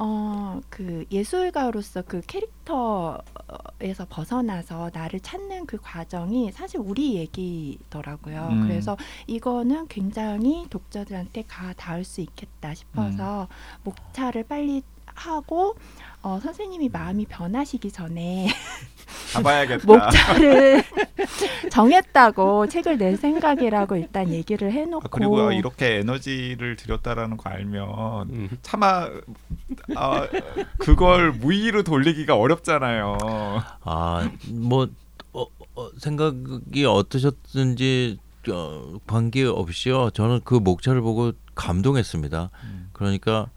어 0.00 0.40
그 0.68 1.04
예술가로서 1.10 2.02
그 2.02 2.20
캐릭터에서 2.26 4.06
벗어나서 4.08 4.90
나를 4.92 5.20
찾는 5.20 5.66
그 5.66 5.78
과정이 5.78 6.50
사실 6.52 6.80
우리 6.80 7.14
얘기더라고요. 7.16 8.48
음. 8.50 8.62
그래서 8.62 8.96
이거는 9.26 9.88
굉장히 9.88 10.66
독자들한테 10.70 11.42
가 11.42 11.72
닿을 11.72 12.04
수 12.04 12.20
있겠다 12.20 12.74
싶어서 12.74 13.48
목차를 13.84 14.44
빨리 14.44 14.82
하고 15.20 15.76
어, 16.22 16.38
선생님이 16.42 16.90
마음이 16.90 17.26
변하시기 17.26 17.90
전에 17.92 18.48
가봐야겠다. 19.32 19.86
목차를 19.86 20.82
정했다고 21.70 22.66
책을 22.66 22.98
낼 22.98 23.16
생각이라고 23.16 23.96
일단 23.96 24.28
얘기를 24.30 24.72
해놓고 24.72 25.04
아, 25.04 25.08
그리고 25.10 25.52
이렇게 25.52 25.98
에너지를 25.98 26.76
들였다라는 26.76 27.36
거 27.36 27.48
알면 27.48 28.30
음. 28.30 28.48
차마 28.62 29.08
아, 29.96 30.28
그걸 30.78 31.32
무의로 31.32 31.82
돌리기가 31.84 32.36
어렵잖아요. 32.36 33.18
아, 33.82 34.30
뭐 34.48 34.88
어, 35.32 35.46
어, 35.74 35.88
생각이 35.98 36.84
어떠셨든지 36.84 38.18
어, 38.50 38.98
관계 39.06 39.44
없이요. 39.44 40.10
저는 40.10 40.40
그 40.44 40.54
목차를 40.54 41.00
보고 41.00 41.32
감동했습니다. 41.54 42.50
음. 42.64 42.90
그러니까 42.92 43.48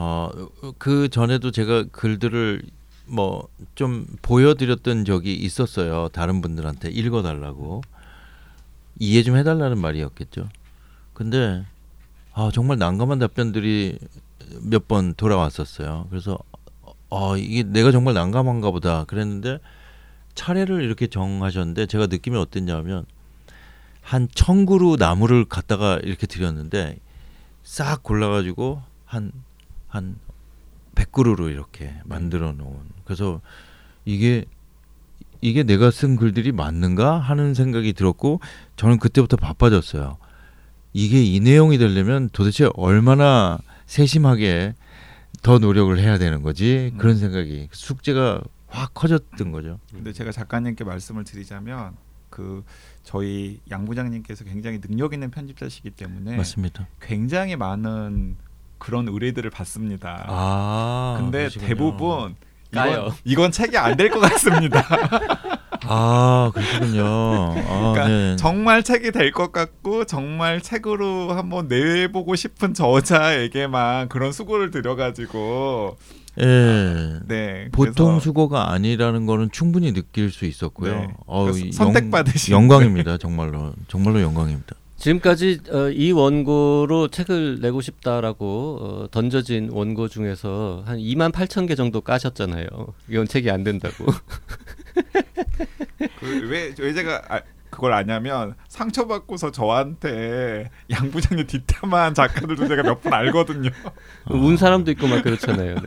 어, 0.00 0.30
그 0.78 1.08
전에도 1.08 1.50
제가 1.50 1.84
글들을 1.90 2.62
뭐 3.06 3.48
좀 3.74 4.06
보여드렸던 4.22 5.04
적이 5.04 5.34
있었어요. 5.34 6.08
다른 6.08 6.40
분들한테 6.40 6.90
읽어달라고 6.90 7.82
이해 8.98 9.22
좀 9.22 9.36
해달라는 9.36 9.78
말이었겠죠. 9.78 10.48
근데 11.14 11.64
아 12.34 12.50
정말 12.52 12.78
난감한 12.78 13.18
답변들이 13.18 13.98
몇 14.62 14.86
번 14.88 15.14
돌아왔었어요. 15.14 16.06
그래서 16.10 16.38
어 17.08 17.36
이게 17.36 17.62
내가 17.62 17.90
정말 17.92 18.14
난감한가 18.14 18.70
보다 18.72 19.04
그랬는데 19.04 19.58
차례를 20.34 20.82
이렇게 20.82 21.06
정하셨는데 21.06 21.86
제가 21.86 22.06
느낌이 22.06 22.36
어땠냐면 22.36 23.06
한 24.02 24.28
천그루 24.34 24.96
나무를 24.98 25.44
갖다가 25.44 25.98
이렇게 26.02 26.26
드렸는데 26.26 26.98
싹 27.62 28.02
골라가지고 28.02 28.82
한 29.04 29.32
한 29.88 30.18
100그루로 30.94 31.50
이렇게 31.50 31.94
만들어 32.04 32.52
놓은 32.52 32.78
그래서 33.04 33.40
이게 34.04 34.44
이게 35.40 35.62
내가 35.62 35.90
쓴 35.90 36.16
글들이 36.16 36.52
맞는가 36.52 37.18
하는 37.18 37.54
생각이 37.54 37.92
들었고 37.92 38.40
저는 38.76 38.98
그때부터 38.98 39.36
바빠졌어요. 39.36 40.18
이게 40.92 41.22
이 41.22 41.38
내용이 41.40 41.78
되려면 41.78 42.28
도대체 42.32 42.68
얼마나 42.74 43.58
세심하게 43.86 44.74
더 45.42 45.58
노력을 45.58 45.96
해야 45.98 46.18
되는 46.18 46.42
거지 46.42 46.92
그런 46.98 47.16
생각이 47.16 47.68
숙제가 47.70 48.42
확 48.66 48.94
커졌던 48.94 49.52
거죠. 49.52 49.78
근데 49.92 50.12
제가 50.12 50.32
작가님께 50.32 50.84
말씀을 50.84 51.24
드리자면 51.24 51.94
그 52.30 52.64
저희 53.04 53.60
양 53.70 53.84
부장님께서 53.84 54.44
굉장히 54.44 54.80
능력 54.80 55.12
있는 55.12 55.30
편집자시기 55.30 55.90
때문에 55.90 56.36
맞습니다. 56.36 56.88
굉장히 57.00 57.56
많은 57.56 58.36
그런 58.78 59.08
의뢰들을 59.08 59.50
받습니다. 59.50 60.24
아 60.28 61.16
근데 61.18 61.38
그러시군요. 61.40 61.68
대부분. 61.68 62.36
이건, 62.70 63.10
이건 63.24 63.50
책이 63.50 63.78
안 63.78 63.96
될 63.96 64.10
것 64.10 64.20
같습니다. 64.20 64.84
아 65.90 66.50
그러시군요. 66.52 67.04
아, 67.06 67.92
그러니까 67.94 68.08
네. 68.08 68.36
정말 68.36 68.82
책이 68.82 69.10
될 69.12 69.32
것 69.32 69.52
같고 69.52 70.04
정말 70.04 70.60
책으로 70.60 71.32
한번 71.32 71.68
내보고 71.68 72.34
싶은 72.36 72.74
저자에게만 72.74 74.08
그런 74.08 74.32
수고를 74.32 74.70
들여가지고 74.70 75.96
예. 76.40 77.18
네 77.26 77.68
보통 77.72 78.06
그래서 78.06 78.20
수고가 78.20 78.72
아니라는 78.72 79.24
거는 79.26 79.50
충분히 79.50 79.92
느낄 79.94 80.30
수 80.30 80.44
있었고요. 80.44 80.92
네. 80.94 81.08
영- 81.28 81.72
선택받으신 81.72 82.52
영광입니다. 82.54 83.16
정말로 83.16 83.72
정말로 83.88 84.20
영광입니다. 84.20 84.76
지금까지 84.98 85.60
어, 85.70 85.88
이 85.90 86.10
원고로 86.12 87.08
책을 87.08 87.60
내고 87.60 87.80
싶다라고 87.80 88.78
어, 88.80 89.08
던져진 89.10 89.70
원고 89.70 90.08
중에서 90.08 90.82
한 90.86 90.98
2만 90.98 91.32
8천 91.32 91.68
개 91.68 91.74
정도 91.76 92.00
까셨잖아요. 92.00 92.66
이건 93.08 93.26
책이 93.28 93.50
안 93.50 93.62
된다고. 93.64 94.06
그 96.20 96.48
왜 96.50 96.74
왜 96.80 96.92
제가 96.92 97.22
아, 97.28 97.40
그걸 97.70 97.92
아냐면 97.92 98.54
상처받고서 98.68 99.52
저한테 99.52 100.68
양 100.90 101.10
부장님 101.10 101.46
뒷담한 101.46 102.14
작가들도 102.14 102.66
제가 102.66 102.82
몇 102.82 103.00
분 103.00 103.12
알거든요. 103.12 103.70
운 104.30 104.56
사람도 104.56 104.90
있고 104.92 105.06
막 105.06 105.22
그렇잖아요. 105.22 105.74
네. 105.76 105.82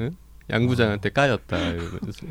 응? 0.00 0.10
양 0.50 0.66
부장한테 0.66 1.10
까였다 1.10 1.58
이러면서. 1.58 2.26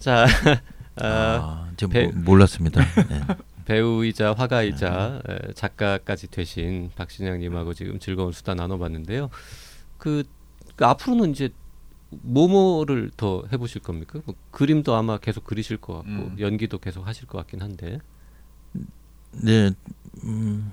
자, 0.00 0.26
아, 0.96 1.04
아, 1.06 1.70
제가 1.76 1.92
배- 1.92 2.06
모- 2.08 2.12
몰랐습니다. 2.32 2.80
네. 3.08 3.20
배우이자 3.68 4.32
화가이자 4.32 5.20
에, 5.28 5.52
작가까지 5.52 6.28
되신 6.28 6.90
박신양님하고 6.96 7.74
지금 7.74 7.98
즐거운 7.98 8.32
수다 8.32 8.54
나눠봤는데요. 8.54 9.28
그, 9.98 10.24
그 10.74 10.86
앞으로는 10.86 11.32
이제 11.32 11.50
뭐뭐를 12.08 13.10
더 13.14 13.44
해보실 13.52 13.82
겁니까? 13.82 14.20
뭐 14.24 14.34
그림도 14.52 14.94
아마 14.94 15.18
계속 15.18 15.44
그리실 15.44 15.76
것 15.76 15.96
같고 15.96 16.08
음. 16.08 16.36
연기도 16.40 16.78
계속 16.78 17.06
하실 17.06 17.26
것 17.26 17.36
같긴 17.36 17.60
한데. 17.60 17.98
네, 19.32 19.70
음, 20.24 20.72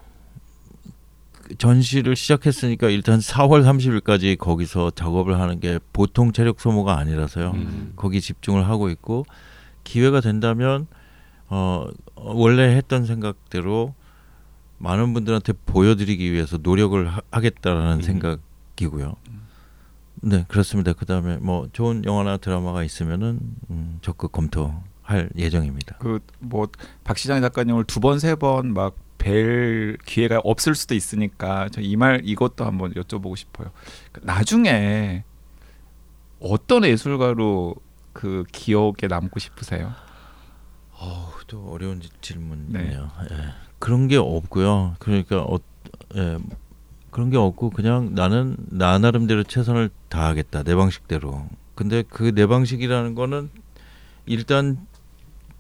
전시를 1.58 2.16
시작했으니까 2.16 2.90
일단 2.90 3.20
4월 3.20 3.66
30일까지 3.66 4.38
거기서 4.38 4.92
작업을 4.92 5.38
하는 5.38 5.60
게 5.60 5.80
보통 5.92 6.32
체력 6.32 6.62
소모가 6.62 6.98
아니라서요. 6.98 7.52
음. 7.52 7.92
거기 7.98 8.22
집중을 8.22 8.70
하고 8.70 8.88
있고 8.90 9.26
기회가 9.84 10.22
된다면 10.22 10.88
어 11.50 11.88
원래 12.16 12.76
했던 12.76 13.06
생각대로 13.06 13.94
많은 14.78 15.14
분들한테 15.14 15.54
보여드리기 15.66 16.32
위해서 16.32 16.58
노력을 16.62 17.08
하, 17.08 17.42
겠다라는 17.42 17.98
음. 17.98 18.02
생각이고요. 18.02 19.16
네 20.22 20.46
그렇습니다. 20.48 20.94
그 20.94 21.06
다음에 21.06 21.38
뭐 21.38 21.68
좋은 21.74 22.04
영화나 22.06 22.38
드라마가 22.38 22.84
있으면은 22.84 23.40
음, 23.70 24.00
적극 24.02 24.32
검토할 24.32 25.30
예정입니다. 25.36 25.98
그 25.98 26.20
뭐 26.40 26.68
박시장 27.04 27.42
작가님을 27.42 27.84
두 27.86 28.00
번 28.00 28.18
세 28.20 28.36
번 28.36 28.74
막 28.74 28.96
뵐 29.18 29.98
기회가 30.06 30.40
없을 30.44 30.76
수도 30.76 30.94
있으니까 30.94 31.70
저 31.70 31.82
이 31.82 31.96
말 31.96 32.22
이것도 32.24 32.66
한번 32.66 32.94
여쭤보고 32.94 33.36
싶어요. 33.36 33.72
그 34.12 34.22
나중에 34.24 35.24
어떤 36.40 36.84
예술가로 36.86 37.76
그 38.14 38.44
기억에 38.52 39.08
남고 39.10 39.40
싶으세요? 39.40 39.94
어우, 41.00 41.28
또 41.48 41.70
어려운 41.72 42.02
지- 42.02 42.10
질문이네요. 42.22 43.12
네. 43.30 43.36
예. 43.38 43.38
그런 43.80 44.08
게 44.08 44.18
없고요. 44.18 44.96
그러니까 45.00 45.42
어, 45.42 45.60
예, 46.16 46.38
그런 47.12 47.30
게 47.30 47.38
없고 47.38 47.70
그냥 47.72 48.14
나는 48.16 48.56
나 48.70 48.98
나름대로 48.98 49.44
최선을 49.44 49.90
다하겠다 50.10 50.64
내 50.64 50.76
방식대로. 50.76 51.48
근데 51.76 52.04
그 52.04 52.32
내 52.34 52.48
방식이라는 52.48 53.16
거는 53.16 53.50
일단 54.26 54.78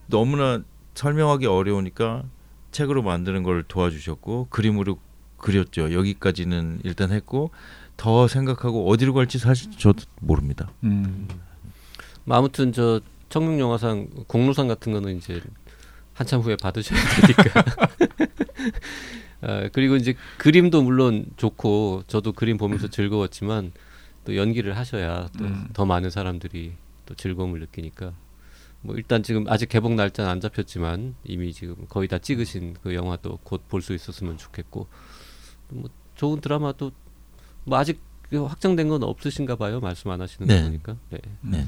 너무나 0.07 0.61
설명하기 0.95 1.45
어려우니까 1.45 2.23
책으로 2.71 3.03
만드는 3.03 3.43
걸 3.43 3.63
도와주셨고 3.67 4.47
그림으로 4.49 4.97
그렸죠. 5.37 5.93
여기까지는 5.93 6.79
일단 6.83 7.11
했고 7.11 7.51
더 7.97 8.27
생각하고 8.27 8.89
어디로 8.89 9.13
갈지 9.13 9.37
사실 9.37 9.71
저도 9.71 10.03
모릅니다. 10.21 10.69
음. 10.83 11.27
뭐 12.23 12.37
아무튼 12.37 12.71
저 12.71 13.01
청룡 13.29 13.59
영화상 13.59 14.07
공로상 14.27 14.67
같은 14.67 14.93
거는 14.93 15.17
이제 15.17 15.41
한참 16.13 16.41
후에 16.41 16.55
받으셔야 16.55 16.99
되니까. 17.21 17.63
아, 19.41 19.69
그리고 19.73 19.95
이제 19.95 20.15
그림도 20.37 20.81
물론 20.83 21.25
좋고 21.37 22.03
저도 22.07 22.31
그림 22.33 22.57
보면서 22.57 22.87
즐거웠지만 22.87 23.73
또 24.23 24.35
연기를 24.35 24.75
하셔야 24.77 25.29
또 25.37 25.45
음. 25.45 25.67
더 25.73 25.85
많은 25.85 26.09
사람들이 26.09 26.73
또 27.05 27.13
즐거움을 27.15 27.59
느끼니까 27.59 28.13
뭐 28.81 28.95
일단 28.95 29.21
지금 29.23 29.45
아직 29.49 29.69
개봉 29.69 29.95
날짜는 29.95 30.29
안 30.29 30.39
잡혔지만 30.41 31.15
이미 31.25 31.53
지금 31.53 31.75
거의 31.89 32.07
다 32.07 32.17
찍으신 32.17 32.75
그 32.81 32.93
영화도 32.95 33.39
곧 33.43 33.67
볼 33.67 33.81
수 33.81 33.93
있었으면 33.93 34.37
좋겠고 34.37 34.87
뭐 35.69 35.89
좋은 36.15 36.39
드라마도 36.41 36.91
뭐 37.65 37.77
아직 37.77 37.99
그 38.29 38.43
확정된 38.45 38.87
건 38.87 39.03
없으신가 39.03 39.55
봐요 39.57 39.79
말씀 39.79 40.09
안 40.09 40.21
하시는 40.21 40.47
네. 40.47 40.57
거 40.57 40.63
보니까 40.67 40.95
네. 41.09 41.19
네. 41.41 41.67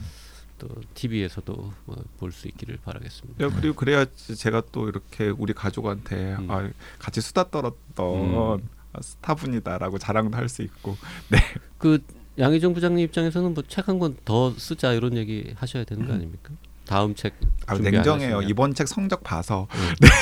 또 0.58 0.68
TV에서도 0.94 1.74
뭐 1.86 2.04
볼수 2.18 2.48
있기를 2.48 2.78
바라겠습니다. 2.84 3.46
야, 3.46 3.50
그리고 3.56 3.76
그래야 3.76 4.06
제가 4.16 4.64
또 4.72 4.88
이렇게 4.90 5.30
우리 5.30 5.54
가족한테 5.54 6.36
음. 6.40 6.50
아, 6.52 6.68
같이 7.00 7.22
수다 7.22 7.50
떨었던 7.50 8.60
음. 8.60 8.70
스타분이다라고 9.00 9.98
자랑도 10.00 10.38
할 10.38 10.50
수 10.50 10.62
있고 10.64 10.98
그 11.78 12.00
양희정 12.40 12.74
부장님 12.74 13.04
입장에서는 13.06 13.54
뭐 13.54 13.64
책 13.68 13.88
한 13.90 14.00
권 14.00 14.16
더 14.26 14.52
쓰자 14.58 14.94
이런 14.94 15.16
얘기 15.18 15.54
하셔야 15.56 15.84
되는 15.84 16.08
거 16.08 16.14
아닙니까? 16.14 16.52
다음 16.86 17.14
책 17.16 17.34
아, 17.66 17.76
냉정해요. 17.78 18.42
이번 18.44 18.74
책 18.74 18.88
성적 18.88 19.22
봐서 19.24 19.68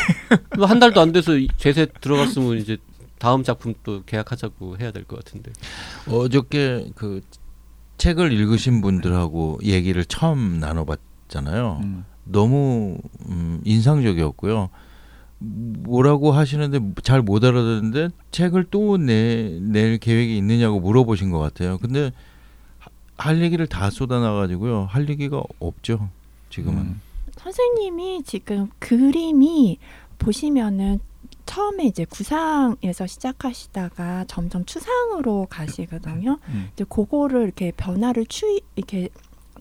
뭐한 0.57 0.79
달도 0.79 0.99
안 0.99 1.11
돼서 1.11 1.35
이- 1.37 1.47
제세 1.57 1.85
들어갔으면 2.01 2.57
이제 2.57 2.77
다음 3.19 3.43
작품 3.43 3.73
또 3.83 4.03
계약하자고 4.05 4.77
해야 4.79 4.91
될 4.91 5.05
것 5.05 5.23
같은데. 5.23 5.51
어저께 6.07 6.91
그 6.95 7.21
책을 7.97 8.31
읽으신 8.33 8.81
분들하고 8.81 9.59
얘기를 9.63 10.03
처음 10.05 10.59
나눠봤잖아요. 10.59 11.79
음. 11.83 12.05
너무 12.25 12.97
음, 13.29 13.61
인상적이었고요. 13.63 14.69
뭐라고 15.39 16.31
하시는데 16.31 16.79
잘 17.03 17.21
못 17.21 17.43
알아듣는데 17.43 18.09
책을 18.31 18.65
또 18.71 18.97
내, 18.97 19.59
낼 19.61 19.97
계획이 19.97 20.37
있느냐고 20.37 20.79
물어보신 20.79 21.29
것 21.29 21.39
같아요. 21.39 21.77
근데 21.77 22.11
하- 22.79 22.89
할 23.17 23.41
얘기를 23.41 23.67
다 23.67 23.89
쏟아놔가지고요. 23.89 24.85
할 24.89 25.07
얘기가 25.09 25.41
없죠. 25.59 26.09
지금은. 26.49 26.81
음. 26.81 27.01
선생님이 27.37 28.23
지금 28.23 28.69
그림이 28.79 29.77
보시면은 30.17 30.99
처음에 31.45 31.85
이제 31.85 32.05
구상에서 32.05 33.07
시작하시다가 33.07 34.25
점점 34.27 34.65
추상으로 34.65 35.47
가시거든요. 35.49 36.39
음. 36.49 36.69
이제 36.73 36.85
그거를 36.87 37.43
이렇게 37.43 37.71
변화를 37.71 38.25
추이 38.25 38.61
이렇게 38.75 39.09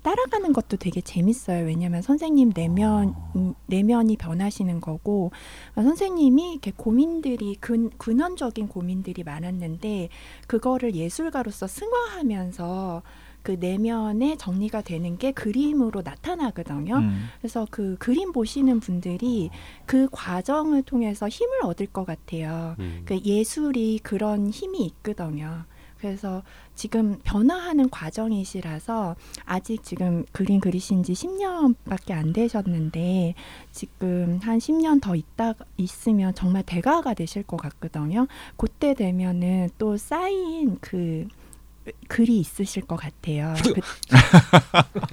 따라가는 0.05 0.53
것도 0.53 0.77
되게 0.77 1.01
재밌어요. 1.01 1.65
왜냐하면 1.65 2.03
선생님 2.03 2.53
내면 2.55 3.15
음, 3.37 3.55
내면이 3.67 4.17
변하시는 4.19 4.81
거고 4.83 5.33
아, 5.75 5.83
선생님이 5.83 6.53
이렇게 6.53 6.73
고민들이 6.77 7.57
근 7.59 7.89
근원적인 7.97 8.69
고민들이 8.69 9.25
많았는데 9.25 10.11
그거를 10.47 10.95
예술가로서 10.95 11.67
승화하면서 11.67 13.03
그 13.45 13.53
내면에 13.61 14.37
정리가 14.37 14.81
되는 14.81 15.19
게 15.19 15.31
그림으로 15.31 16.01
나타나거든요. 16.03 16.97
음. 16.97 17.27
그래서 17.39 17.67
그 17.71 17.95
그림 17.99 18.33
보시는 18.33 18.81
분들이 18.81 19.51
그 19.85 20.09
과정을 20.11 20.83
통해서 20.83 21.29
힘을 21.29 21.63
얻을 21.65 21.87
것 21.87 22.07
같아요. 22.07 22.75
음. 22.79 23.03
그 23.05 23.21
예술이 23.23 24.01
그런 24.03 24.49
힘이 24.49 24.87
있거든요. 24.87 25.65
그래서 25.99 26.43
지금 26.75 27.19
변화하는 27.23 27.89
과정이시라서 27.91 29.15
아직 29.45 29.83
지금 29.85 30.25
그림 30.33 30.61
그리신 30.61 31.03
지 31.03 31.13
10년밖에 31.13 32.13
안 32.13 32.33
되셨는데 32.33 33.35
지금 33.73 34.39
한 34.43 34.59
10년 34.59 35.01
더 35.03 35.15
있다 35.15 35.55
있으면 35.77 36.35
정말 36.35 36.63
대가가 36.63 37.13
되실 37.13 37.43
것 37.43 37.59
같거든요. 37.59 38.27
그때 38.57 38.95
되면은 38.95 39.71
또 39.79 39.97
쌓인 39.97 40.79
그 40.81 41.27
글이 42.09 42.39
있으실 42.41 42.87
것 42.87 42.97
같아요. 42.97 43.55
그, 43.63 43.75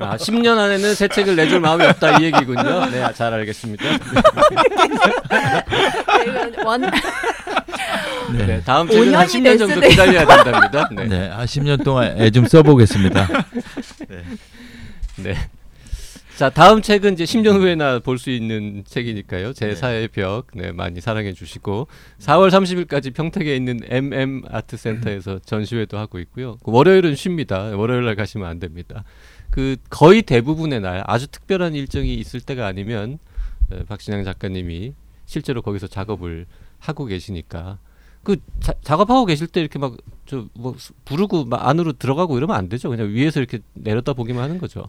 아, 0.03 0.15
10년 0.15 0.57
안에는 0.57 0.95
새 0.95 1.07
책을 1.07 1.35
내줄 1.35 1.59
마음이 1.59 1.83
없다 1.85 2.17
이 2.19 2.23
얘기군요. 2.25 2.85
네, 2.89 3.11
잘 3.13 3.33
알겠습니다. 3.33 3.83
원, 6.65 6.81
네, 8.33 8.61
다음 8.63 8.87
책은 8.89 9.13
한 9.13 9.25
5년이 9.25 9.29
10년 9.29 9.43
될 9.43 9.57
정도 9.57 9.73
수도 9.75 9.87
기다려야 9.89 10.25
된답니다. 10.25 10.89
네. 10.95 11.05
네. 11.07 11.27
한 11.29 11.45
10년 11.45 11.83
동안 11.83 12.19
애 12.21 12.31
좀 12.31 12.45
써보겠습니다. 12.45 13.27
네. 15.17 15.35
자, 16.41 16.49
다음 16.49 16.81
책은 16.81 17.13
이제 17.13 17.23
10년 17.23 17.59
후에나 17.59 17.99
볼 17.99 18.17
수 18.17 18.31
있는 18.31 18.83
책이니까요. 18.83 19.53
제 19.53 19.67
네. 19.67 19.75
사의 19.75 20.07
벽. 20.07 20.47
네, 20.55 20.71
많이 20.71 20.99
사랑해 20.99 21.33
주시고 21.33 21.87
4월 22.17 22.49
30일까지 22.49 23.13
평택에 23.13 23.55
있는 23.55 23.79
MM 23.83 24.45
아트 24.49 24.75
센터에서 24.75 25.37
전시회도 25.37 25.99
하고 25.99 26.17
있고요. 26.17 26.57
그 26.63 26.71
월요일은 26.71 27.13
쉽니다. 27.13 27.77
월요일 27.77 28.05
날 28.05 28.15
가시면 28.15 28.49
안 28.49 28.57
됩니다. 28.57 29.03
그 29.51 29.75
거의 29.91 30.23
대부분의 30.23 30.81
날 30.81 31.03
아주 31.05 31.27
특별한 31.27 31.75
일정이 31.75 32.15
있을 32.15 32.41
때가 32.41 32.65
아니면 32.65 33.19
어, 33.71 33.83
박신양 33.87 34.23
작가님이 34.23 34.95
실제로 35.27 35.61
거기서 35.61 35.85
작업을 35.85 36.47
하고 36.79 37.05
계시니까 37.05 37.77
그 38.23 38.37
자, 38.59 38.73
작업하고 38.83 39.25
계실 39.25 39.47
때 39.47 39.59
이렇게 39.61 39.79
막 39.79 39.95
저 40.27 40.47
뭐 40.53 40.75
부르고 41.03 41.43
막 41.43 41.67
안으로 41.67 41.91
들어가고 41.93 42.37
이러면 42.37 42.55
안 42.55 42.69
되죠. 42.69 42.89
그냥 42.89 43.09
위에서 43.09 43.39
이렇게 43.41 43.59
내려다 43.73 44.13
보기만 44.13 44.41
하는 44.41 44.59
거죠. 44.59 44.85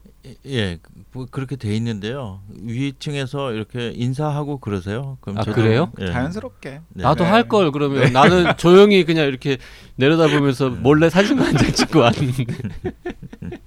예, 0.46 0.78
뭐 1.12 1.26
그렇게 1.28 1.56
돼 1.56 1.74
있는데요. 1.74 2.42
위층에서 2.60 3.52
이렇게 3.52 3.90
인사하고 3.96 4.58
그러세요. 4.58 5.18
그럼 5.20 5.38
아, 5.38 5.42
저도- 5.42 5.54
그래요? 5.54 5.90
예. 6.00 6.06
자연스럽게 6.12 6.80
네. 6.90 7.02
나도 7.02 7.24
네. 7.24 7.30
할걸 7.30 7.72
그러면 7.72 8.12
나는 8.12 8.54
조용히 8.56 9.04
그냥 9.04 9.26
이렇게 9.26 9.56
내려다 9.96 10.28
보면서 10.28 10.70
몰래 10.70 11.10
사진 11.10 11.40
한장 11.40 11.72
찍고 11.72 11.98
왔는데. 11.98 12.44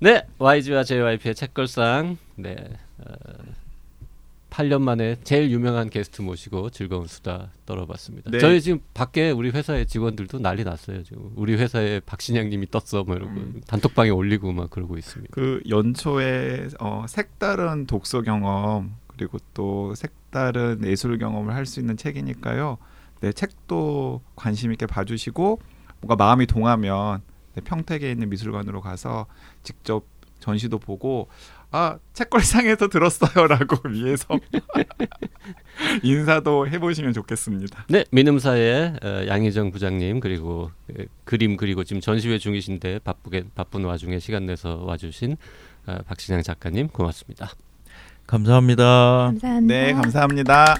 네, 0.00 0.22
YG와 0.38 0.82
JYP의 0.84 1.34
책걸상. 1.36 2.16
네. 2.36 2.56
어, 2.98 3.12
8년 4.56 4.80
만에 4.80 5.16
제일 5.22 5.50
유명한 5.50 5.90
게스트 5.90 6.22
모시고 6.22 6.70
즐거운 6.70 7.06
수다 7.06 7.50
떨어봤습니다. 7.66 8.30
네. 8.30 8.38
저희 8.38 8.62
지금 8.62 8.80
밖에 8.94 9.30
우리 9.30 9.50
회사의 9.50 9.86
직원들도 9.86 10.38
난리 10.38 10.64
났어요. 10.64 11.02
지금 11.02 11.30
우리 11.36 11.54
회사에 11.56 12.00
박신양님이 12.00 12.68
떴어, 12.70 13.04
뭐 13.04 13.16
이러고 13.16 13.32
음. 13.32 13.60
단톡방에 13.66 14.08
올리고 14.08 14.52
막 14.52 14.70
그러고 14.70 14.96
있습니다. 14.96 15.30
그 15.34 15.60
연초에 15.68 16.68
어, 16.80 17.04
색다른 17.06 17.86
독서 17.86 18.22
경험 18.22 18.96
그리고 19.08 19.36
또 19.52 19.94
색다른 19.94 20.80
예술 20.84 21.18
경험을 21.18 21.54
할 21.54 21.66
수 21.66 21.80
있는 21.80 21.98
책이니까요. 21.98 22.78
네, 23.20 23.32
책도 23.32 24.22
관심 24.36 24.72
있게 24.72 24.86
봐주시고 24.86 25.60
뭔가 26.00 26.16
마음이 26.16 26.46
동하면 26.46 27.20
네, 27.54 27.60
평택에 27.60 28.10
있는 28.10 28.30
미술관으로 28.30 28.80
가서 28.80 29.26
직접 29.62 30.06
전시도 30.40 30.78
보고 30.78 31.28
아 31.72 31.98
책걸상에서 32.12 32.88
들었어요라고 32.88 33.88
위에서 33.90 34.38
인사도 36.02 36.68
해보시면 36.68 37.12
좋겠습니다. 37.12 37.86
네, 37.88 38.04
민음사의 38.10 38.96
어, 39.02 39.26
양희정 39.26 39.70
부장님 39.72 40.20
그리고 40.20 40.70
어, 40.90 41.02
그림 41.24 41.56
그리고 41.56 41.84
지금 41.84 42.00
전시회 42.00 42.38
중이신데 42.38 43.00
바쁘게 43.00 43.44
바쁜 43.54 43.84
와중에 43.84 44.18
시간 44.18 44.46
내서 44.46 44.82
와주신 44.84 45.36
어, 45.86 45.98
박신양 46.06 46.42
작가님 46.42 46.88
고맙습니다. 46.88 47.50
감사합니다. 48.26 48.84
감사합니다. 49.32 49.74
네 49.74 49.92
감사합니다. 49.92 50.76